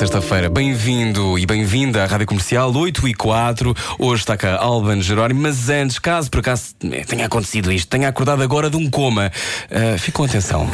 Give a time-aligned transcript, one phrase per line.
[0.00, 0.48] Sexta-feira.
[0.48, 3.74] Bem-vindo e bem-vinda à Rádio Comercial 8 e 4.
[3.98, 8.08] Hoje está cá Alban Jerónimo, mas antes, caso por acaso eh, tenha acontecido isto, tenha
[8.08, 9.30] acordado agora de um coma,
[9.70, 10.66] uh, fique com atenção.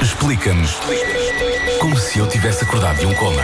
[0.00, 0.76] Explica-nos
[1.80, 3.42] como se eu tivesse acordado de um coma.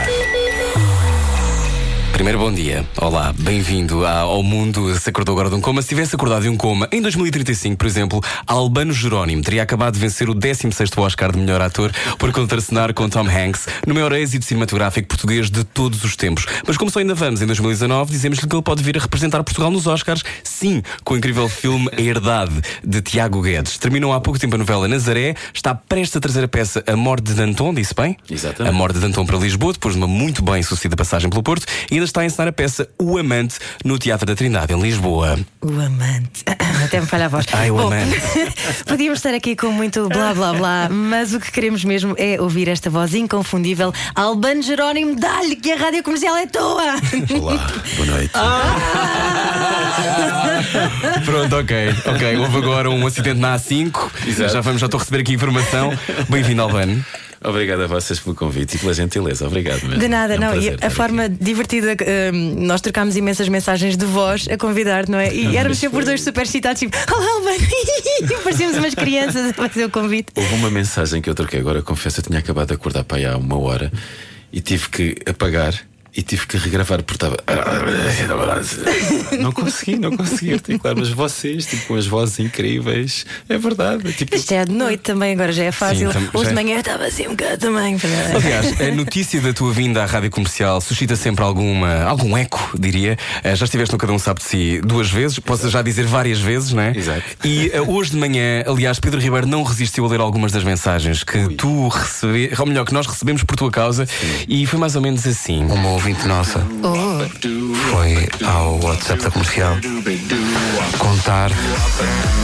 [2.14, 2.86] Primeiro, bom dia.
[2.96, 4.96] Olá, bem-vindo ao mundo.
[5.00, 5.82] Se acordou agora de um coma.
[5.82, 9.98] Se tivesse acordado de um coma, em 2035, por exemplo, Albano Jerónimo teria acabado de
[9.98, 14.45] vencer o 16º Oscar de melhor ator por contracenar com Tom Hanks no maior êxito
[14.45, 16.46] cinematográfico português de todos os tempos.
[16.64, 19.72] Mas como só ainda vamos em 2019, dizemos-lhe que ele pode vir a representar Portugal
[19.72, 23.77] nos Oscars, sim, com o incrível filme A Herdade, de Tiago Guedes.
[23.77, 27.24] Terminou há pouco tempo a novela Nazaré, está prestes a trazer a peça A Morte
[27.24, 28.17] de Danton, disse bem?
[28.30, 28.72] Exatamente.
[28.72, 31.67] A Morte de Danton para Lisboa, depois de uma muito bem sucedida passagem pelo Porto,
[31.91, 35.38] e ainda está a encenar a peça O Amante no Teatro da Trindade, em Lisboa.
[35.60, 36.44] O amante.
[36.84, 37.46] Até me falha a voz.
[37.52, 38.20] Ai, o amante.
[38.86, 42.69] podíamos estar aqui com muito blá blá blá, mas o que queremos mesmo é ouvir
[42.69, 43.92] esta voz inconfundível.
[44.14, 46.94] Albano Jerónimo, dá-lhe que a rádio comercial é tua!
[47.41, 48.33] Olá, boa noite.
[51.24, 52.36] Pronto, ok, ok.
[52.36, 54.11] Houve agora um acidente na A5.
[54.27, 54.52] Exato.
[54.52, 55.92] Já vamos, já estou a receber aqui informação.
[56.28, 57.05] Bem-vindo, Albano.
[57.45, 59.47] Obrigado a vocês pelo convite e pela gentileza.
[59.47, 59.98] Obrigado mesmo.
[59.98, 60.61] De nada, É um não.
[60.61, 61.95] E a forma divertida,
[62.33, 65.33] hum, nós trocámos imensas mensagens de voz a convidar, não é?
[65.33, 67.55] E éramos sempre os dois super excitados, tipo, olá!
[67.55, 70.28] E parecíamos umas crianças a fazer o convite.
[70.31, 70.41] aqui.
[70.41, 73.27] Houve uma mensagem que eu troquei agora, confesso, eu tinha acabado de acordar para aí
[73.27, 73.92] há uma hora
[74.53, 75.75] e tive que apagar.
[76.17, 77.37] E tive que regravar porque estava.
[79.41, 80.95] Não consegui, não consegui articular.
[80.97, 84.12] Mas vocês, tipo, com as vozes incríveis, é verdade.
[84.12, 86.12] Tipo, Isto é de noite também, agora já é fácil.
[86.12, 86.62] tam- Hoje já de é.
[86.65, 87.97] manhã estava assim um bocado também.
[88.35, 93.19] Aliás, a notícia da tua vinda à rádio comercial suscita sempre alguma, algum eco, diria.
[93.42, 96.39] Eh, já estiveste no Cada Um Sabe de Si duas vezes, posso já dizer várias
[96.39, 96.92] vezes, não é?
[96.97, 97.23] Exato.
[97.45, 101.24] E eh, hoje de manhã, aliás, Pedro Ribeiro não resistiu a ler algumas das mensagens
[101.24, 104.07] que tu recebeste, ou melhor, que nós recebemos por tua causa,
[104.48, 105.64] e foi mais ou menos assim.
[105.64, 106.61] Uma ouvinte nossa
[107.91, 109.75] foi ao WhatsApp da comercial
[110.98, 111.51] contar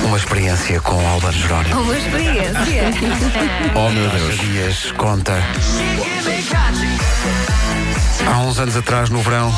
[0.03, 1.83] uma experiência com Álvaro Jerónimo.
[1.83, 2.85] Uma experiência.
[3.75, 4.39] Oh meu Deus.
[4.39, 5.35] Dias conta.
[8.27, 9.53] Há uns anos atrás, no verão,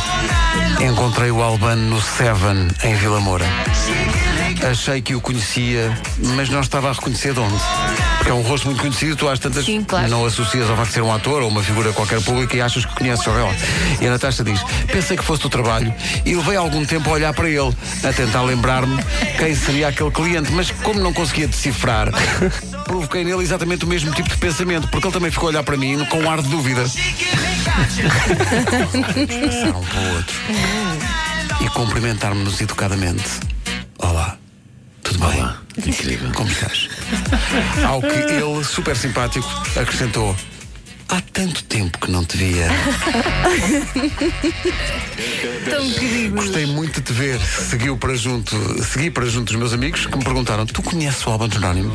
[0.80, 3.46] encontrei o Albano no Seven, em Vila Moura.
[4.70, 5.96] Achei que o conhecia,
[6.36, 7.54] mas não estava a reconhecer de onde.
[8.18, 10.08] Porque é um rosto muito conhecido, tu às tantas Sim, claro.
[10.08, 12.84] não associas ao facto de ser um ator ou uma figura qualquer pública e achas
[12.84, 13.52] que conheces só ela.
[14.00, 15.92] E a Natasha diz: Pensei que fosse do trabalho
[16.24, 19.02] e levei algum tempo a olhar para ele, a tentar lembrar-me
[19.36, 22.08] quem seria aquele cliente, mas como não conseguia decifrar,
[22.86, 25.76] provoquei nele exatamente o mesmo tipo de pensamento, porque ele também ficou a olhar para
[25.76, 26.84] mim com um ar de dúvida.
[29.74, 30.40] Um para o outro
[31.60, 33.52] e cumprimentar-me-nos educadamente.
[35.30, 35.40] Bem?
[35.40, 35.56] Olá,
[35.86, 36.30] incrível.
[36.32, 36.88] Como estás?
[37.86, 39.46] Ao que ele, super simpático,
[39.80, 40.34] acrescentou:
[41.08, 42.68] Há tanto tempo que não te via.
[45.70, 46.34] Tão querido.
[46.36, 47.38] Gostei muito de te ver.
[47.40, 51.30] Seguiu para junto, segui para junto dos meus amigos que me perguntaram: Tu conheces o
[51.30, 51.92] Albano Jerónimo?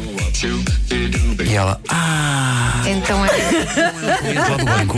[1.46, 3.30] E ela: Ah, Então é.
[3.30, 4.98] cliente lá do banco.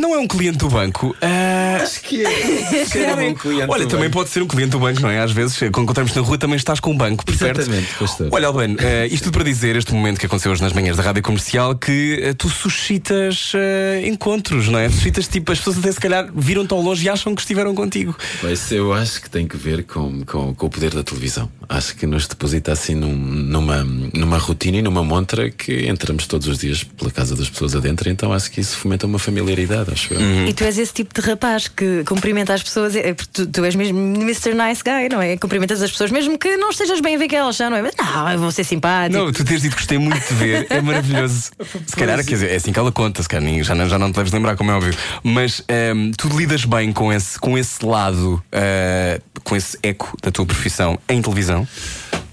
[0.00, 1.16] Não é um cliente do banco.
[1.22, 1.26] ah,
[1.86, 2.26] Acho que é.
[3.26, 4.18] Um cliente Olha, do também banco.
[4.18, 5.20] pode ser um cliente do banco, não é?
[5.20, 7.60] Às vezes, quando encontramos na rua, também estás com um banco por perto.
[7.60, 8.28] Exatamente, pois estou.
[8.30, 11.02] Olha, Albano, eh, isto tudo para dizer, este momento que aconteceu hoje nas manhãs da
[11.02, 14.88] rádio comercial, que eh, tu suscitas eh, encontros, não é?
[14.88, 18.16] Suscitas tipo, as pessoas até se calhar viram-te ao longe e acham que estiveram contigo.
[18.40, 21.50] Pois eu acho que tem que ver com, com, com o poder da televisão.
[21.68, 23.82] Acho que nos deposita assim num- numa,
[24.14, 28.08] numa rotina e numa montra que entramos todos os dias pela casa das pessoas adentro,
[28.08, 30.20] então acho que isso fomenta uma familiaridade, acho eu.
[30.20, 30.46] Uhum.
[30.46, 33.64] E tu és esse tipo de rapaz que cumprimenta as pessoas, é, porque tu, tu
[33.64, 34.54] és mesmo Mr.
[34.54, 35.36] Nice Guy, não é?
[35.36, 37.82] Cumprimentas as pessoas, mesmo que não estejas bem a ver que elas já, não é?
[37.82, 39.22] Mas não, eu vou ser simpático.
[39.22, 41.50] Não, tu teres dito que gostei muito de ver, é maravilhoso.
[41.86, 44.10] Se calhar, quer dizer, é assim que ela conta, se calhar já não, já não
[44.10, 44.94] te deves lembrar, como é óbvio.
[45.22, 50.30] Mas ehm, tu lidas bem com esse, com esse lado, eh, com esse eco da
[50.30, 51.66] tua profissão em televisão?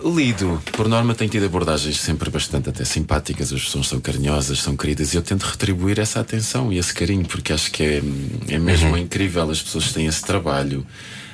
[0.05, 4.75] Lido, por norma, tem tido abordagens sempre bastante até simpáticas, as pessoas são carinhosas, são
[4.75, 8.01] queridas e eu tento retribuir essa atenção e esse carinho, porque acho que é,
[8.49, 10.85] é mesmo incrível as pessoas têm esse trabalho.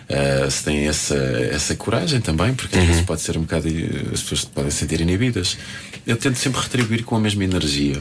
[0.08, 3.68] ah, se têm essa, essa coragem também, porque às vezes pode ser um bocado.
[4.14, 5.58] as pessoas podem se sentir inibidas.
[6.06, 8.00] Eu tento sempre retribuir com a mesma energia,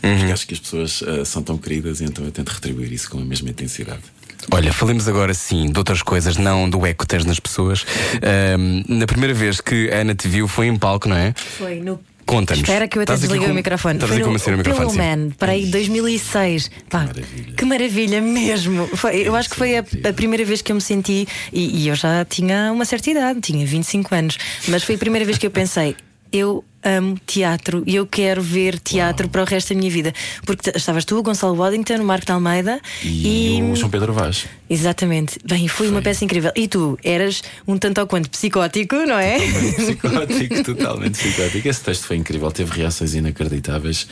[0.00, 3.08] porque acho que as pessoas ah, são tão queridas e então eu tento retribuir isso
[3.08, 4.02] com a mesma intensidade.
[4.50, 7.84] Olha, falemos agora sim de outras coisas, não do eco tens nas pessoas.
[8.22, 11.34] Ahm, na primeira vez que a Ana te viu foi em palco, não é?
[11.36, 12.00] Foi no.
[12.24, 12.62] Conta-nos.
[12.62, 13.98] Espera que eu até desliguei com- o microfone.
[14.00, 14.62] Foi no no microfone.
[14.90, 16.70] Pillowman, para aí 2006.
[16.90, 17.54] Pá, maravilha.
[17.56, 18.86] que maravilha mesmo.
[18.88, 21.26] Foi- eu acho que foi a, a primeira vez que eu me senti.
[21.52, 24.36] E, e eu já tinha uma certa idade, tinha 25 anos.
[24.68, 25.96] Mas foi a primeira vez que eu pensei.
[26.30, 30.12] Eu amo teatro e eu quero ver teatro para o resto da minha vida.
[30.44, 34.46] Porque estavas tu, o Gonçalo Waddington, o Marco de Almeida E, o João Pedro Vaz.
[34.70, 35.38] Exatamente.
[35.44, 36.52] Bem, foi, uma peça incrível.
[36.54, 39.38] E tu eras um tanto ou quanto psicótico, não é?
[39.72, 41.68] Psicótico, totalmente psicótico.
[41.68, 44.06] Esse texto foi incrível, teve reações inacreditáveis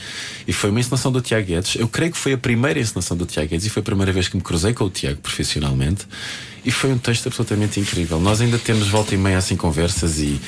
[0.47, 1.77] e foi uma encenação do Tiago Guedes.
[1.77, 4.29] Eu creio que foi a primeira encenação do Tiago Guedes e foi a primeira vez
[4.29, 6.07] que me cruzei com o Tiago profissionalmente.
[6.67, 8.19] E foi um texto absolutamente incrível.
[8.19, 10.41] Nós ainda temos volta e meia assim conversas e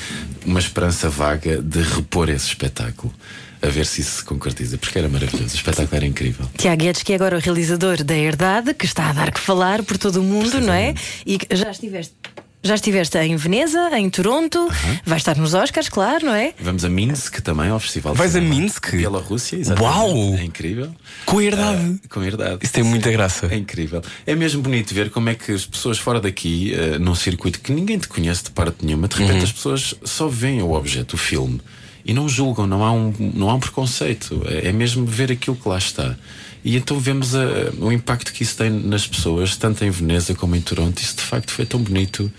[0.45, 3.13] uma esperança vaga de repor esse espetáculo.
[3.61, 5.53] A ver se isso se concretiza, porque era maravilhoso.
[5.53, 6.45] O espetáculo era incrível.
[6.57, 9.81] Tiago Guedes, que é agora o realizador da Herdade, que está a dar que falar
[9.83, 10.93] por todo o mundo, não é?
[11.25, 12.13] E já estiveste.
[12.61, 14.69] Já estiveste em Veneza, em Toronto,
[15.05, 16.53] vai estar nos Oscars, claro, não é?
[16.59, 18.41] Vamos a Minsk também, ao Festival de Vais a.
[18.41, 18.91] Minsk?
[18.91, 19.95] Bielorrússia, exatamente.
[19.95, 20.35] Uau!
[20.37, 20.93] É incrível.
[21.25, 22.01] Com a herdade.
[22.03, 22.59] Ah, com a herdade.
[22.61, 23.47] Isso tem muita graça.
[23.49, 24.01] É incrível.
[24.25, 27.71] É mesmo bonito ver como é que as pessoas fora daqui, eh, num circuito que
[27.71, 31.17] ninguém te conhece de parte nenhuma, de repente as pessoas só veem o objeto, o
[31.17, 31.61] filme,
[32.03, 34.41] e não julgam, não há um, não há um preconceito.
[34.45, 36.17] É, é mesmo ver aquilo que lá está.
[36.63, 40.55] E então vemos a- o impacto que isso tem nas pessoas, tanto em Veneza como
[40.55, 40.99] em Toronto.
[41.01, 42.31] Isso de facto foi tão bonito.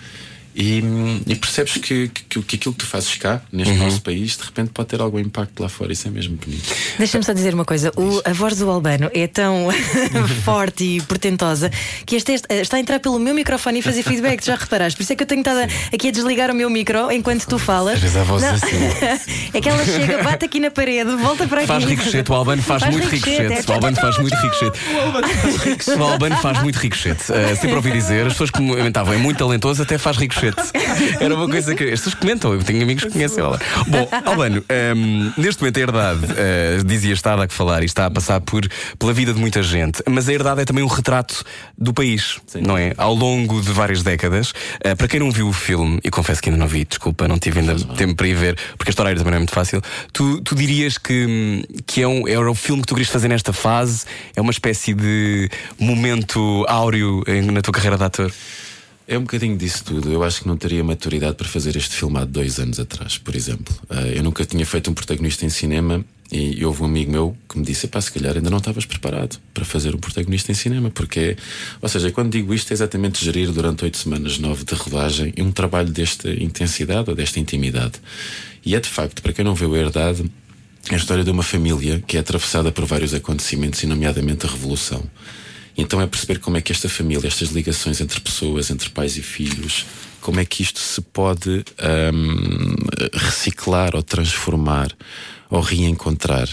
[0.54, 0.82] E,
[1.26, 4.70] e percebes que, que, que aquilo que tu fazes cá, neste nosso país, de repente
[4.74, 5.92] pode ter algum impacto lá fora.
[5.92, 6.74] Isso é mesmo bonito.
[6.98, 9.68] Deixa-me só dizer uma coisa: o- a voz do Albano é tão
[10.44, 11.70] forte e portentosa
[12.04, 14.40] que este, este- está a entrar pelo meu microfone e fazer feedback.
[14.40, 14.96] Tu já reparaste?
[14.96, 17.46] Por isso é que eu tenho estado a- aqui a desligar o meu micro enquanto
[17.46, 17.94] tu falas.
[17.94, 18.54] Às vezes vozes Não.
[18.56, 19.50] assim.
[19.54, 21.66] é que ela chega, bate aqui na parede, volta para aqui.
[21.68, 23.70] Faz ricochete, o Albano faz, muito ricochete.
[23.70, 25.90] O Albano faz muito ricochete.
[25.96, 27.22] O Albano faz muito ricochete.
[27.30, 30.39] Uh, sempre ouvi dizer, as pessoas comentavam, é muito talentoso, até faz ricochete.
[31.20, 33.58] Era uma coisa que as pessoas comentam, eu tenho amigos que conhecem ela.
[33.86, 34.64] Bom, Albano,
[34.96, 38.66] um, neste momento a herdade, uh, dizia estar a falar e está a passar por,
[38.98, 41.44] pela vida de muita gente, mas a herdade é também um retrato
[41.76, 42.62] do país, Sim.
[42.62, 42.92] não é?
[42.96, 44.50] Ao longo de várias décadas.
[44.50, 47.38] Uh, para quem não viu o filme, e confesso que ainda não vi, desculpa, não
[47.38, 49.80] tive ainda tempo para ir ver, porque a história também não é muito fácil,
[50.12, 53.28] tu, tu dirias que, hum, que é um, era o filme que tu querias fazer
[53.28, 54.04] nesta fase?
[54.34, 55.48] É uma espécie de
[55.78, 57.22] momento áureo
[57.52, 58.32] na tua carreira de ator?
[59.10, 60.12] É um bocadinho disso tudo.
[60.12, 63.34] Eu acho que não teria maturidade para fazer este filme há dois anos atrás, por
[63.34, 63.74] exemplo.
[63.88, 67.58] Ah, eu nunca tinha feito um protagonista em cinema e houve um amigo meu que
[67.58, 70.90] me disse: pá, se calhar ainda não estavas preparado para fazer um protagonista em cinema,
[70.90, 71.36] porque,
[71.82, 75.50] ou seja, quando digo isto, é exatamente gerir durante oito semanas, nove de rodagem, um
[75.50, 77.94] trabalho desta intensidade ou desta intimidade.
[78.64, 80.24] E é de facto, para quem não vê o Herdade,
[80.88, 84.48] é a história de uma família que é atravessada por vários acontecimentos, e nomeadamente a
[84.48, 85.02] Revolução.
[85.80, 89.22] Então é perceber como é que esta família, estas ligações entre pessoas, entre pais e
[89.22, 89.86] filhos,
[90.20, 91.64] como é que isto se pode
[92.12, 92.74] hum,
[93.14, 94.94] reciclar ou transformar
[95.48, 96.48] ou reencontrar.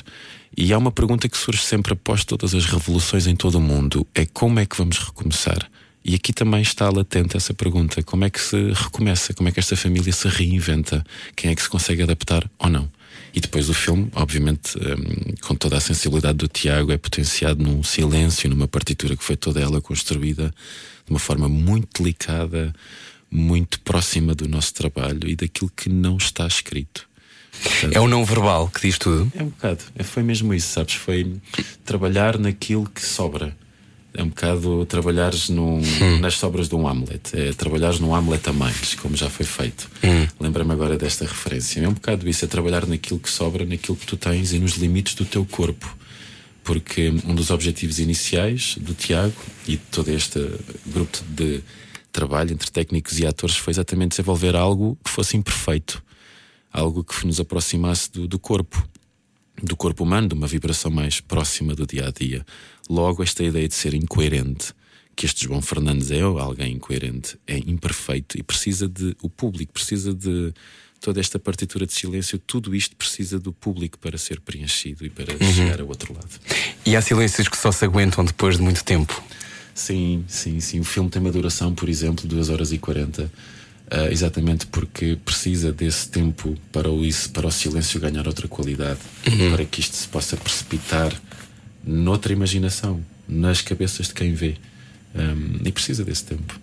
[0.56, 4.08] E há uma pergunta que surge sempre após todas as revoluções em todo o mundo:
[4.16, 5.70] é como é que vamos recomeçar?
[6.06, 9.34] E aqui também está latente essa pergunta: como é que se recomeça?
[9.34, 11.04] Como é que esta família se reinventa?
[11.36, 12.90] Quem é que se consegue adaptar ou não?
[13.34, 17.84] E depois o filme, obviamente, hum, com toda a sensibilidade do Tiago, é potenciado num
[17.84, 20.54] silêncio, numa partitura que foi toda ela construída
[21.06, 22.74] de uma forma muito delicada,
[23.30, 27.08] muito próxima do nosso trabalho e daquilo que não está escrito.
[27.62, 29.32] Portanto, É o não verbal que diz tudo.
[29.36, 30.94] é um bocado, foi mesmo isso, sabes?
[30.96, 31.36] Foi
[31.86, 33.56] trabalhar naquilo que sobra.
[34.18, 35.80] É um bocado trabalhares num,
[36.20, 37.40] nas sobras de um Hamlet.
[37.40, 39.88] É trabalhares num Hamlet a mais, como já foi feito.
[40.40, 41.82] Lembra-me agora desta referência.
[41.82, 44.72] É um bocado isso, é trabalhar naquilo que sobra, naquilo que tu tens e nos
[44.72, 45.96] limites do teu corpo.
[46.64, 50.40] Porque um dos objetivos iniciais do Tiago e de todo este
[50.88, 51.62] grupo de
[52.12, 56.04] trabalho entre técnicos e atores foi exatamente desenvolver algo que fosse imperfeito.
[56.74, 58.84] Algo que nos aproximasse do, do corpo
[59.62, 62.46] do corpo humano, de uma vibração mais próxima do dia a dia.
[62.90, 64.74] Logo, esta ideia de ser incoerente,
[65.16, 69.16] que este João Fernandes é alguém incoerente, é imperfeito e precisa de.
[69.22, 70.54] O público precisa de
[71.00, 75.26] toda esta partitura de silêncio, tudo isto precisa do público para ser preenchido e para
[75.54, 76.30] chegar ao outro lado.
[76.86, 79.22] E há silêncios que só se aguentam depois de muito tempo.
[79.74, 80.80] Sim, sim, sim.
[80.80, 83.32] O filme tem uma duração, por exemplo, de 2 horas e 40.
[83.90, 89.00] ah, exatamente porque precisa desse tempo para o, isso, para o silêncio ganhar outra qualidade,
[89.52, 91.14] para que isto se possa precipitar
[91.88, 94.56] noutra imaginação, nas cabeças de quem vê.
[95.16, 96.60] Ahm, e precisa desse tempo.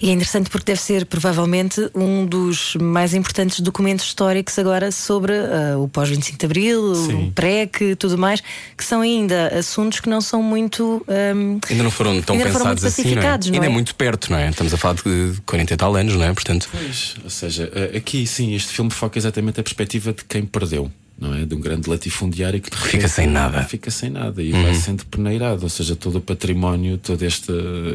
[0.00, 5.32] E é interessante porque deve ser provavelmente um dos mais importantes documentos históricos agora sobre
[5.32, 7.28] uh, o pós-25 de Abril, Sim.
[7.28, 8.40] o PREC, tudo mais,
[8.76, 11.04] que são ainda assuntos que não são muito.
[11.08, 13.24] um, Ainda não foram tão foram pensados muito assim, não é?
[13.24, 13.72] não Ainda é é?
[13.72, 14.48] muito perto, não é?
[14.48, 16.32] Estamos a falar de 40 e tal anos, não é?
[16.32, 20.92] Portanto, Pois, ou seja, aqui sim, este filme foca exatamente a perspectiva de quem perdeu.
[21.18, 21.44] Não é?
[21.44, 23.64] De um grande latifundiário que Fica repente sem nada.
[23.64, 25.64] Fica sem nada e vai sendo peneirado.
[25.64, 27.52] Ou seja, todo o património, todo este,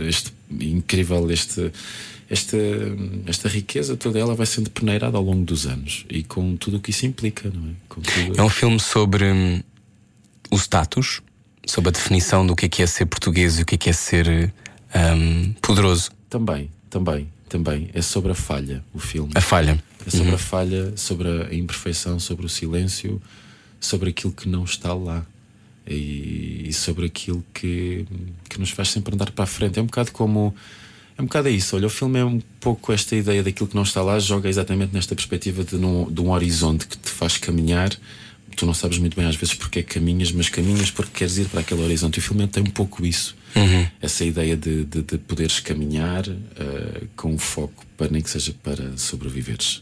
[0.09, 1.71] este incrível, este,
[2.29, 2.57] esta,
[3.25, 6.79] esta riqueza, toda ela vai sendo peneirada ao longo dos anos e com tudo o
[6.81, 7.73] que isso implica, não é?
[7.89, 9.61] Tudo- é um filme sobre hum,
[10.51, 11.21] o status,
[11.65, 13.89] sobre a definição do que é que é ser português e o que é que
[13.89, 14.51] é ser
[14.93, 16.11] hum, poderoso.
[16.29, 17.89] Também, também, também.
[17.93, 19.31] É sobre a falha, o filme.
[19.35, 19.81] A falha.
[20.07, 23.21] É sobre a falha, sobre a imperfeição, sobre o silêncio,
[23.79, 25.25] sobre aquilo que não está lá
[25.87, 28.05] e, e sobre aquilo que,
[28.49, 29.79] que nos faz sempre andar para a frente.
[29.79, 30.53] É um bocado como.
[31.17, 31.75] É um bocado isso.
[31.75, 34.93] Olha, o filme é um pouco esta ideia daquilo que não está lá, joga exatamente
[34.93, 37.91] nesta perspectiva de, num- de um horizonte que te faz caminhar.
[38.55, 41.37] Tu não sabes muito bem às vezes porque é que caminhas, mas caminhas porque queres
[41.37, 42.17] ir para aquele horizonte.
[42.17, 43.35] E o filme tem um pouco isso.
[44.01, 48.95] Essa ideia de, de, de poderes caminhar eh, com foco para nem que seja para
[48.97, 49.81] sobreviveres.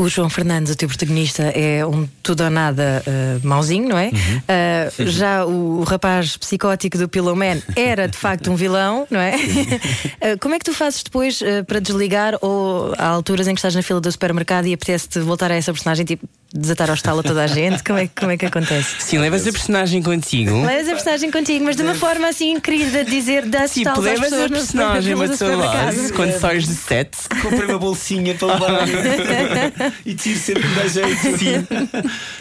[0.00, 4.08] O João Fernandes, o teu protagonista, é um tudo ou nada uh, mauzinho, não é?
[4.08, 9.20] Uh, já o, o rapaz psicótico do Pillow Man era de facto um vilão, não
[9.20, 9.36] é?
[9.36, 13.58] Uh, como é que tu fazes depois uh, para desligar ou há alturas em que
[13.58, 17.20] estás na fila do supermercado e apetece-te voltar a essa personagem, tipo desatar ao estalo
[17.20, 17.82] a toda a gente?
[17.84, 18.96] Como é, que- como é que acontece?
[19.00, 20.64] Sim, levas a personagem contigo.
[20.64, 24.06] Levas a personagem contigo, mas de uma forma assim querida de dizer das Tipo, talos
[24.06, 27.10] às levas a personagem a teu lado quando sais de set.
[27.42, 28.88] Comprei uma bolsinha para levar
[30.04, 31.38] e tiro sempre dá jeito.
[31.38, 31.66] Sim.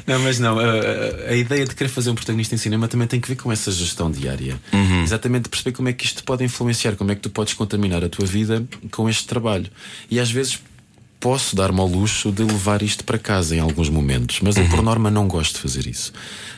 [0.07, 3.07] Não, mas não, a, a- a ideia de querer fazer um protagonista em cinema também
[3.07, 4.59] tem que ver com essa gestão diária.
[5.03, 8.03] Exatamente de perceber como é que isto pode influenciar, como é que tu podes contaminar
[8.03, 9.67] a tua vida com este trabalho.
[10.09, 10.59] E às vezes
[11.19, 14.81] posso dar-me ao luxo de levar isto para casa em alguns momentos, mas eu por
[14.81, 16.13] norma não gosto de fazer isso.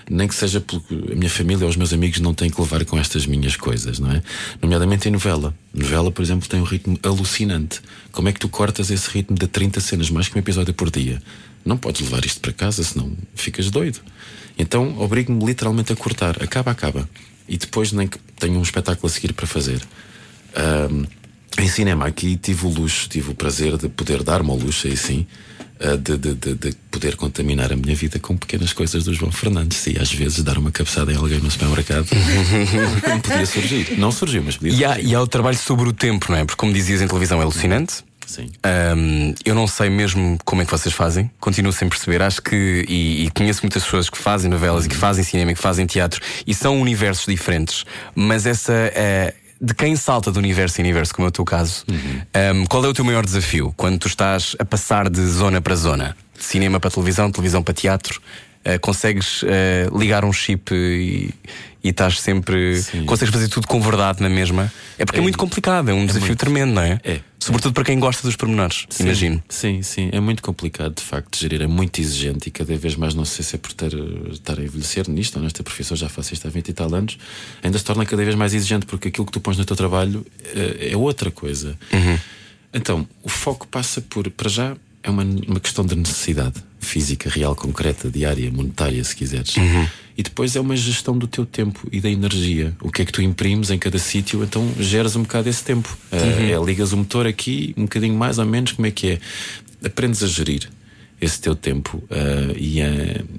[0.10, 2.86] Nem que seja porque a minha família ou os meus amigos não têm que levar
[2.86, 4.22] com estas minhas coisas, não é?
[4.62, 5.54] Nomeadamente em novela.
[5.74, 7.82] Novela, por exemplo, tem um ritmo alucinante.
[8.12, 10.92] Como é que tu cortas esse ritmo de 30 cenas, mais que um episódio por
[10.92, 11.22] dia?
[11.66, 14.00] Não podes levar isto para casa, senão ficas doido.
[14.58, 16.42] Então obrigo-me literalmente a cortar.
[16.44, 17.10] Acaba, acaba.
[17.48, 19.82] E depois nem que tenho um espetáculo a seguir para fazer.
[20.56, 21.06] Ahm,
[21.60, 24.96] em cinema aqui tive o luxo, tive o prazer de poder dar-me ao luxo, aí
[24.98, 25.26] sim,
[25.80, 29.32] ah, de, de- de- de poder contaminar a minha vida com pequenas coisas do João
[29.32, 32.08] Fernandes e às vezes dar uma cabeçada em alguém no supermercado.
[33.08, 33.98] não podia surgir.
[33.98, 35.08] Não surgiu, mas podia E há, surgir.
[35.10, 36.46] e há o trabalho sobre o tempo, não é?
[36.46, 38.04] Porque, como dizias em televisão, é alucinante.
[38.28, 38.50] Sim.
[38.64, 42.22] Ahm, eu não sei mesmo como é que vocês fazem, continuo sem perceber.
[42.22, 45.56] Acho que, e, e conheço muitas pessoas que fazem novelas e que fazem cinema e
[45.56, 47.84] que fazem teatro e são universos diferentes,
[48.16, 48.72] mas essa.
[48.96, 51.86] eh, de quem salta de universo em universo, como é o teu caso,
[52.34, 55.76] ahm, qual é o teu maior desafio quando tu estás a passar de zona para
[55.76, 56.18] zona?
[56.36, 58.20] De cinema para televisão, televisão para teatro?
[58.64, 61.34] Eh, consegues eh, ligar um chip e,
[61.84, 62.82] e estás sempre.
[62.82, 63.06] Sim.
[63.06, 64.72] Consegues fazer tudo com verdade na mesma?
[64.98, 66.40] É porque é, É- muito complicado, é um desafio muito.
[66.40, 67.00] tremendo, não é?
[67.04, 67.20] É.
[67.40, 69.44] Sobretudo para quem gosta dos pormenores, Sim, imagino.
[69.50, 70.10] Sim, sim.
[70.12, 71.62] É muito complicado, de facto, de gerir.
[71.64, 73.92] É muito exigente e cada vez mais, não sei se é por ter,
[74.32, 77.18] estar a envelhecer nisto ou nesta profissão, já faço isto há 20 e tal anos,
[77.64, 80.24] ainda se torna cada vez mais exigente porque aquilo que tu pões no teu trabalho
[80.56, 81.76] eh, é outra coisa.
[82.74, 87.56] Então, o foco passa por, para já, é uma, uma questão de necessidade física, real,
[87.56, 89.56] concreta, diária, monetária, se quiseres.
[90.18, 92.76] E depois é uma gestão do teu tempo e da energia.
[92.82, 95.98] O que é que tu imprimes em cada sítio, então geras um bocado esse tempo.
[96.12, 99.20] Eh, é, ligas o motor aqui, um bocadinho mais ou menos, como é que é?
[99.86, 100.70] Aprendes a gerir
[101.20, 102.88] esse teu tempo eh, e, a,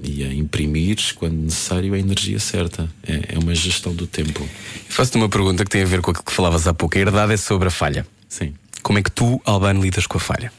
[0.03, 2.89] e a imprimires, quando necessário, a energia certa.
[3.05, 4.47] É, é uma gestão do tempo.
[4.89, 6.97] Faço-te uma pergunta que tem a ver com aquilo que falavas há pouco.
[6.97, 8.05] A herdade é sobre a falha.
[8.27, 10.51] Sim, Como é que tu, Albano, lidas com a falha?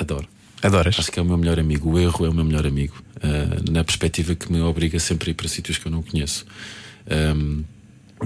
[0.00, 0.26] Adoro.
[0.62, 0.98] Adoras?
[0.98, 1.90] Acho que é o meu melhor amigo.
[1.90, 2.94] O erro é o meu melhor amigo.
[3.22, 6.44] Ah, na perspectiva que me obriga sempre a ir para sítios que eu não conheço.
[7.10, 7.62] Ahm,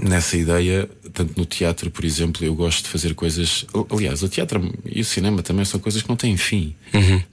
[0.01, 3.65] nessa ideia, tanto no teatro, por exemplo, eu gosto de fazer coisas.
[3.89, 6.75] Aliás, o teatro e o cinema também são coisas que não têm fim.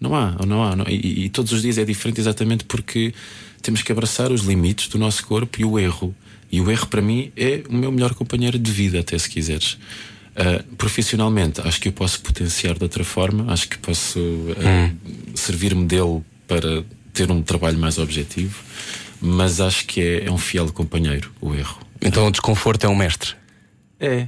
[0.01, 0.77] Não há, não há.
[0.77, 3.13] não- e, e todos os dias é diferente exatamente porque
[3.61, 6.15] temos que abraçar os limites do nosso corpo e o erro.
[6.51, 9.79] E o erro, para mim, é o meu melhor companheiro de vida, até se quiseres.
[10.33, 14.97] Uh, profissionalmente, acho que eu posso potenciar de outra forma, acho que posso uh,
[15.35, 18.63] servir-me dele para ter um trabalho mais objetivo,
[19.21, 21.79] mas acho que é, é um fiel companheiro o erro.
[22.01, 23.35] Então o desconforto é um mestre.
[24.01, 24.27] É,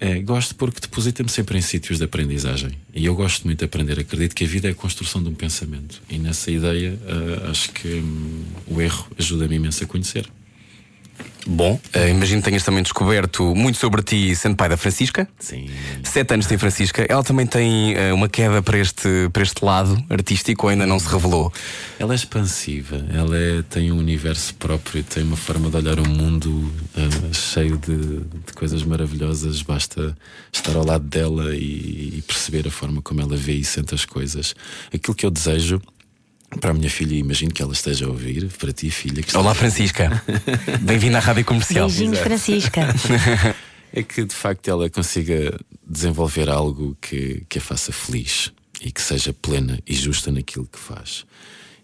[0.00, 0.18] é, é.
[0.24, 4.00] gosto porque deposita-me sempre em sítios de aprendizagem e eu gosto muito de aprender.
[4.00, 7.70] Acredito que a vida é a construção de um pensamento e nessa ideia uh, acho
[7.70, 10.28] que hum, o erro ajuda-me imenso a conhecer.
[11.48, 15.28] Bom, eh, imagino que tenhas também descoberto muito sobre ti sendo pai da Francisca.
[15.38, 15.70] Sim.
[16.02, 17.06] Sete anos tem Francisca.
[17.08, 20.98] Ela também tem eh, uma queda para este, para este lado artístico ou ainda não
[20.98, 21.52] se revelou?
[22.00, 26.08] Ela é expansiva, ela é- tem um universo próprio, tem uma forma de olhar o
[26.08, 29.62] mundo ah, cheio de, de coisas maravilhosas.
[29.62, 30.16] Basta
[30.52, 34.04] estar ao lado dela e, e perceber a forma como ela vê e sente as
[34.04, 34.52] coisas.
[34.92, 35.80] Aquilo que eu desejo
[36.60, 39.36] para a minha filha, e imagino que ela esteja a ouvir, para ti, filha, que
[39.36, 40.22] Olá, Francisca.
[40.80, 41.88] Bem-vinda à Rádio Comercial.
[41.88, 42.82] Beijinhos, Francisca.
[43.92, 49.00] é que de facto ela consiga desenvolver algo que, que a faça feliz e que
[49.00, 51.24] seja plena e justa naquilo que faz.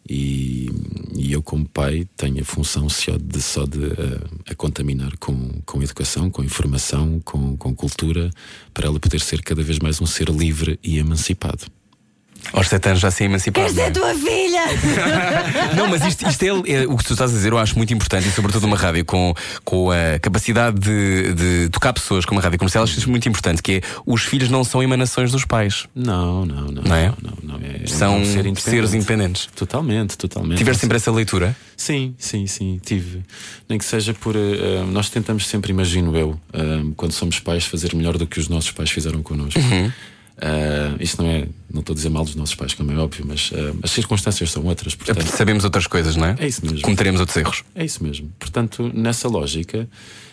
[0.09, 0.69] E,
[1.15, 5.61] e eu, como pai, tenho a função só de, só de eh, a contaminar com,
[5.65, 8.31] com educação, com informação, com, com cultura,
[8.75, 11.67] para ela poder ser cada vez mais um ser livre e emancipado.
[12.53, 13.67] Aos sete anos já se emancipado.
[13.67, 14.63] Esta é a tua filha!
[15.77, 17.95] Não, mas isto, isto é, é o que tu estás a dizer, eu acho muito
[17.95, 19.35] importante e, sobretudo, uma rádio com,
[19.65, 23.63] com a capacidade de, de tocar pessoas como a rádio comercial, acho isso muito importante,
[23.63, 25.87] que é os filhos não são emanações dos pais.
[25.95, 26.83] Não, não, não.
[26.83, 27.13] Não é?
[27.23, 28.97] Não, não, é São ser seres independente.
[28.97, 29.49] independentes.
[29.55, 30.59] Totalmente, totalmente.
[30.59, 31.57] Tiveste sempre essa leitura?
[31.77, 33.23] Sim, sim, sim, tive.
[33.69, 34.37] Nem que seja por.
[34.37, 38.49] eh, nós tentamos sempre, imagino eu, eh, quando somos pais, fazer melhor do que os
[38.49, 39.59] nossos pais fizeram connosco.
[39.59, 39.91] Uhum.
[40.43, 41.47] Eh, isto não é.
[41.73, 44.51] Não estou a dizer mal dos nossos pais, como é óbvio, mas eh, as circunstâncias
[44.51, 45.25] são outras, portanto.
[45.29, 46.37] Sabemos outras coisas, não é?
[46.39, 46.83] É isso mesmo.
[46.83, 47.65] Cometeremos outros erros.
[47.75, 48.31] É isso mesmo.
[48.39, 49.89] Portanto, nessa lógica,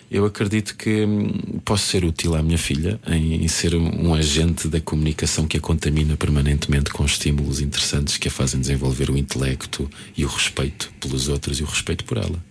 [0.10, 4.14] eu acredito que hum, posso ser útil à minha filha em, em ser um, um
[4.16, 9.18] agente da comunicação que a contamina permanentemente com estímulos interessantes que a fazem desenvolver o
[9.18, 9.88] intelecto
[10.18, 12.44] e o respeito pelos outros e o respeito por ela.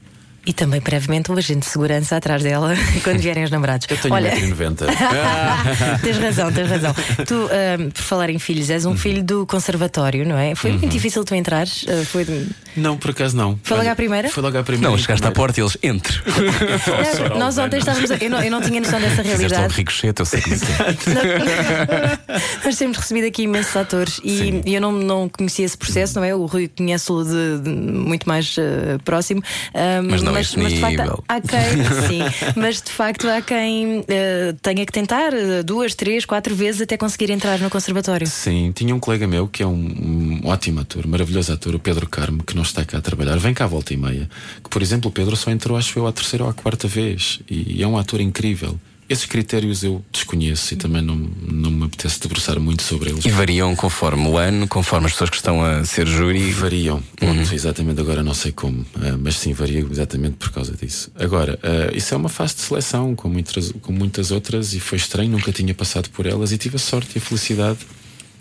[0.48, 2.74] E também brevemente um agente de segurança atrás dela
[3.04, 3.86] quando vierem os namorados.
[3.90, 4.86] Eu tenho Olha, 1,90m.
[6.02, 6.94] tens razão, tens razão.
[7.26, 10.54] Tu, ahm, por falar em filhos, és um filho do conservatório, não é?
[10.54, 11.84] Foi muito difícil tu entrares?
[11.86, 12.26] Ah, foi
[12.74, 13.60] Não, por acaso não.
[13.62, 14.30] Foi logo à primeira?
[14.30, 14.90] Foi logo à primeira.
[14.90, 16.18] Não, chegaste à porta e eles entre.
[17.28, 18.10] Não, nós ontem estávamos.
[18.10, 19.74] a- Eu não, eu não tinha noção dessa realidade.
[19.74, 22.18] ricochete, eu sei como é que é.
[22.64, 26.24] Nós temos recebido aqui imensos atores e, e eu não, não conhecia esse processo, não
[26.24, 26.34] é?
[26.34, 29.42] O Rui conhece-o de, de muito mais eh, próximo.
[29.74, 31.60] Ahm, Mas não mas, mas de facto há quem,
[32.08, 36.82] sim, mas de facto há quem eh, tenha que tentar eh, duas, três, quatro vezes
[36.82, 38.26] até conseguir entrar no conservatório.
[38.26, 42.08] Sim, tinha um colega meu que é um, um ótimo ator, maravilhoso ator, o Pedro
[42.08, 44.28] Carmo, que não está cá a trabalhar, vem cá à volta e meia.
[44.62, 47.40] Que, por exemplo, o Pedro só entrou, acho eu, à terceira ou à quarta vez
[47.50, 48.78] e, é um ator incrível.
[49.08, 53.24] Esses critérios eu desconheço e também não, não me apetece debruçar muito sobre eles.
[53.24, 56.52] E variam conforme o ano, conforme as pessoas que estão a ser júri.
[56.52, 61.10] Variam, ponto, exatamente agora não sei como, ah, mas sim, varia exatamente por causa disso.
[61.14, 64.98] Agora, ah, isso é uma fase de seleção, como muitas, como muitas outras, e foi
[64.98, 67.78] estranho, nunca tinha passado por elas e tive a sorte e a felicidade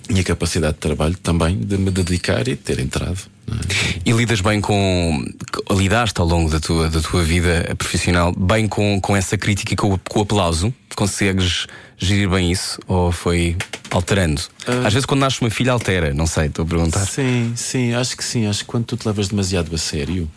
[0.10, 3.37] e a capacidade de trabalho também de me dedicar e de ter entrado.
[3.48, 4.00] É?
[4.06, 5.24] E lidas bem com.
[5.72, 9.78] Lidaste ao longo da tua, da tua vida profissional bem com, com essa crítica e
[9.78, 10.74] com, o- com o aplauso?
[10.96, 12.80] Consegues gerir bem isso?
[12.88, 13.56] Ou foi
[13.92, 14.42] alterando?
[14.86, 16.14] Às vezes, quando nasce uma filha, altera.
[16.14, 17.06] Não sei, estou a perguntar.
[17.06, 18.46] Sim, sim, acho que sim.
[18.48, 20.30] Acho que quando tu te levas demasiado a sério,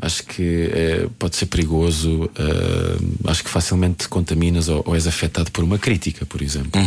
[0.00, 2.30] acho que eh, pode ser perigoso.
[2.36, 2.96] eh,
[3.30, 6.80] acho que facilmente te contaminas ou, ou és afetado por uma crítica, por exemplo.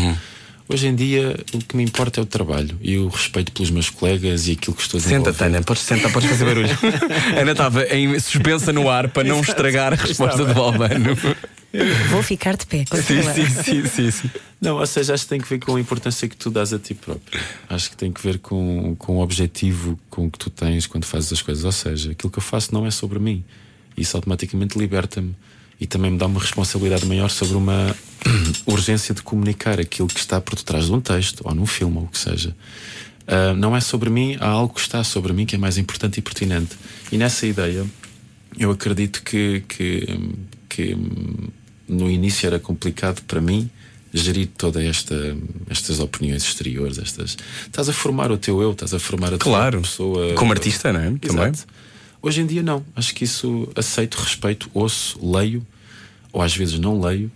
[0.69, 3.89] Hoje em dia, o que me importa é o trabalho e o respeito pelos meus
[3.89, 5.32] colegas e aquilo que estou a desenvolver.
[5.32, 6.77] Senta-te, Ana, podes sentar, podes fazer barulho.
[7.39, 11.15] Ana estava em suspensa no ar para não estragar a resposta do Albano.
[12.10, 12.84] Vou ficar de pé.
[12.86, 13.21] Sim,
[13.63, 14.32] sim, sim, sim.
[14.60, 16.80] Não, ou seja, acho que tem que ver com a importância que tu dás a
[16.80, 17.39] ti próprio.
[17.69, 21.32] Acho que tem que ver com, com o objetivo com que tu tens quando fazes
[21.32, 21.63] as coisas.
[21.63, 23.43] Ou seja, aquilo que eu faço não é sobre mim.
[23.95, 25.34] Isso automaticamente liberta-me
[25.80, 27.96] e também me dá uma responsabilidade maior sobre uma
[28.66, 32.04] urgência de comunicar aquilo que está por detrás de um texto ou num filme ou
[32.04, 32.56] o que seja.
[33.28, 36.18] Ah, não é sobre mim, há algo que está sobre mim que é mais importante
[36.18, 36.76] e pertinente.
[37.12, 37.86] E nessa ideia,
[38.58, 40.20] eu acredito que, que,
[40.70, 40.98] que
[41.88, 43.70] no início era complicado para mim
[44.13, 45.13] gerir toda esta
[45.70, 49.52] estas opiniões exteriores, estas estás a formar o teu eu, estás a formar a tua
[49.52, 49.82] Claro.
[49.82, 51.12] pessoa Como artista, não é?
[51.20, 51.52] Também.
[52.28, 55.66] Hoje em dia não, acho que isso aceito, respeito, ouço, leio,
[56.34, 57.32] ou às vezes não leio,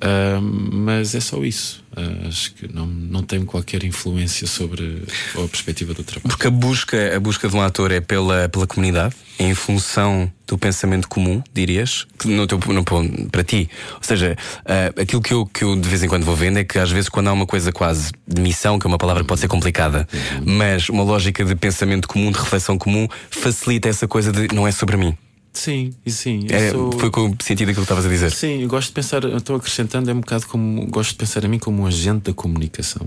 [0.00, 1.84] ah, mas é só isso.
[1.94, 5.02] Ah, acho que não, não tenho qualquer influência sobre
[5.34, 6.28] a perspectiva do trabalho.
[6.28, 10.30] Porque a busca, a busca de um ator é pela, pela comunidade, é em função
[10.46, 12.84] do pensamento comum, dirias, no teu, no,
[13.30, 13.68] para ti.
[13.94, 16.64] Ou seja, ah, aquilo que eu, que eu de vez em quando vou vendo é
[16.64, 19.28] que às vezes quando há uma coisa quase de missão, que é uma palavra que
[19.28, 20.08] pode ser complicada,
[20.44, 24.72] mas uma lógica de pensamento comum, de reflexão comum, facilita essa coisa de não é
[24.72, 25.16] sobre mim.
[25.52, 26.46] Sim, e sim.
[26.48, 28.30] É, sou- Foi com o sentido daquilo que estavas a dizer.
[28.30, 31.48] Sim, eu gosto de pensar, estou acrescentando, é um bocado como gosto de pensar a
[31.48, 33.06] mim como um agente da comunicação.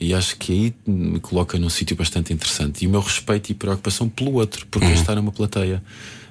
[0.00, 2.84] E acho que aí me coloca num sítio bastante interessante.
[2.84, 5.82] E o meu respeito e preocupação pelo outro, porque está numa plateia.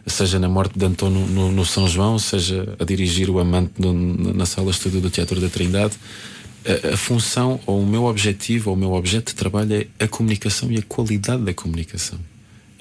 [0.06, 3.72] seja na morte de Antão no, no- no São João, seja a dirigir o amante
[3.80, 3.94] no-
[4.34, 5.94] na sala de estúdio do Teatro da Trindade.
[6.66, 10.08] A, a função ou o meu objetivo ou o meu objeto de trabalho é a
[10.10, 12.20] comunicação e a qualidade da comunicação.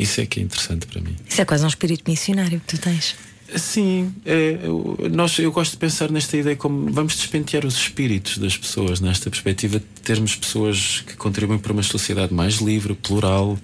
[0.02, 1.16] Isso é que é interessante para mim.
[1.28, 3.14] Isso é quase um espírito missionário que tu tens.
[3.56, 8.38] Sim, é, eu, nós, eu gosto de pensar nesta ideia como vamos despentear os espíritos
[8.38, 13.58] das pessoas, nesta perspectiva de termos pessoas que contribuem para uma sociedade mais livre, plural,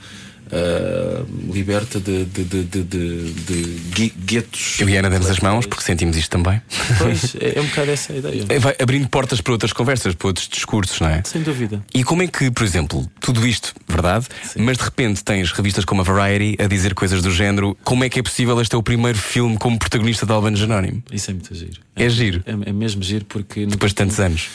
[0.53, 3.63] ah, liberta de, de, de, de, de, de
[3.95, 4.77] gui- guetos.
[4.81, 6.61] Eu e Ana demos as mãos porque sentimos isto também.
[6.99, 8.45] Pois, é, é um bocado essa a ideia.
[8.49, 11.23] É, Vai abrindo portas para outras conversas, para outros discursos, não é?
[11.25, 11.83] Sem dúvida.
[11.95, 14.27] E como é que, por exemplo, tudo isto, verdade?
[14.57, 18.09] Mas de repente tens revistas como a Variety a dizer coisas do género: como é
[18.09, 21.03] que é possível este é o primeiro filme como protagonista de Albano Jerónimo?
[21.13, 21.81] Isso é muito giro.
[21.97, 22.43] É giro.
[22.47, 23.67] É, é mesmo giro porque.
[23.67, 24.49] Depois de tantos anos.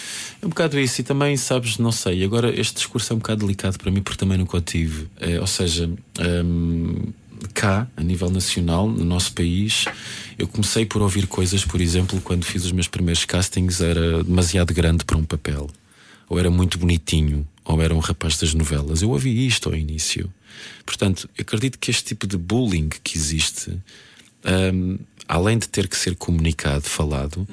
[0.44, 3.46] É um bocado isso, e também, sabes, não sei, agora este discurso é um bocado
[3.46, 5.08] delicado para mim porque também nunca o tive.
[5.18, 5.90] É, ou seja,
[6.44, 7.14] hum,
[7.54, 9.86] cá, a nível nacional, no nosso país,
[10.38, 14.74] eu comecei por ouvir coisas, por exemplo, quando fiz os meus primeiros castings, era demasiado
[14.74, 15.70] grande para um papel,
[16.28, 19.02] ou era muito bonitinho, ou era um rapaz das novelas.
[19.02, 20.30] Eu ouvi isto ao início.
[20.86, 23.80] Portanto, eu acredito que este tipo de bullying que existe,
[24.74, 27.48] hum, além de ter que ser comunicado, falado,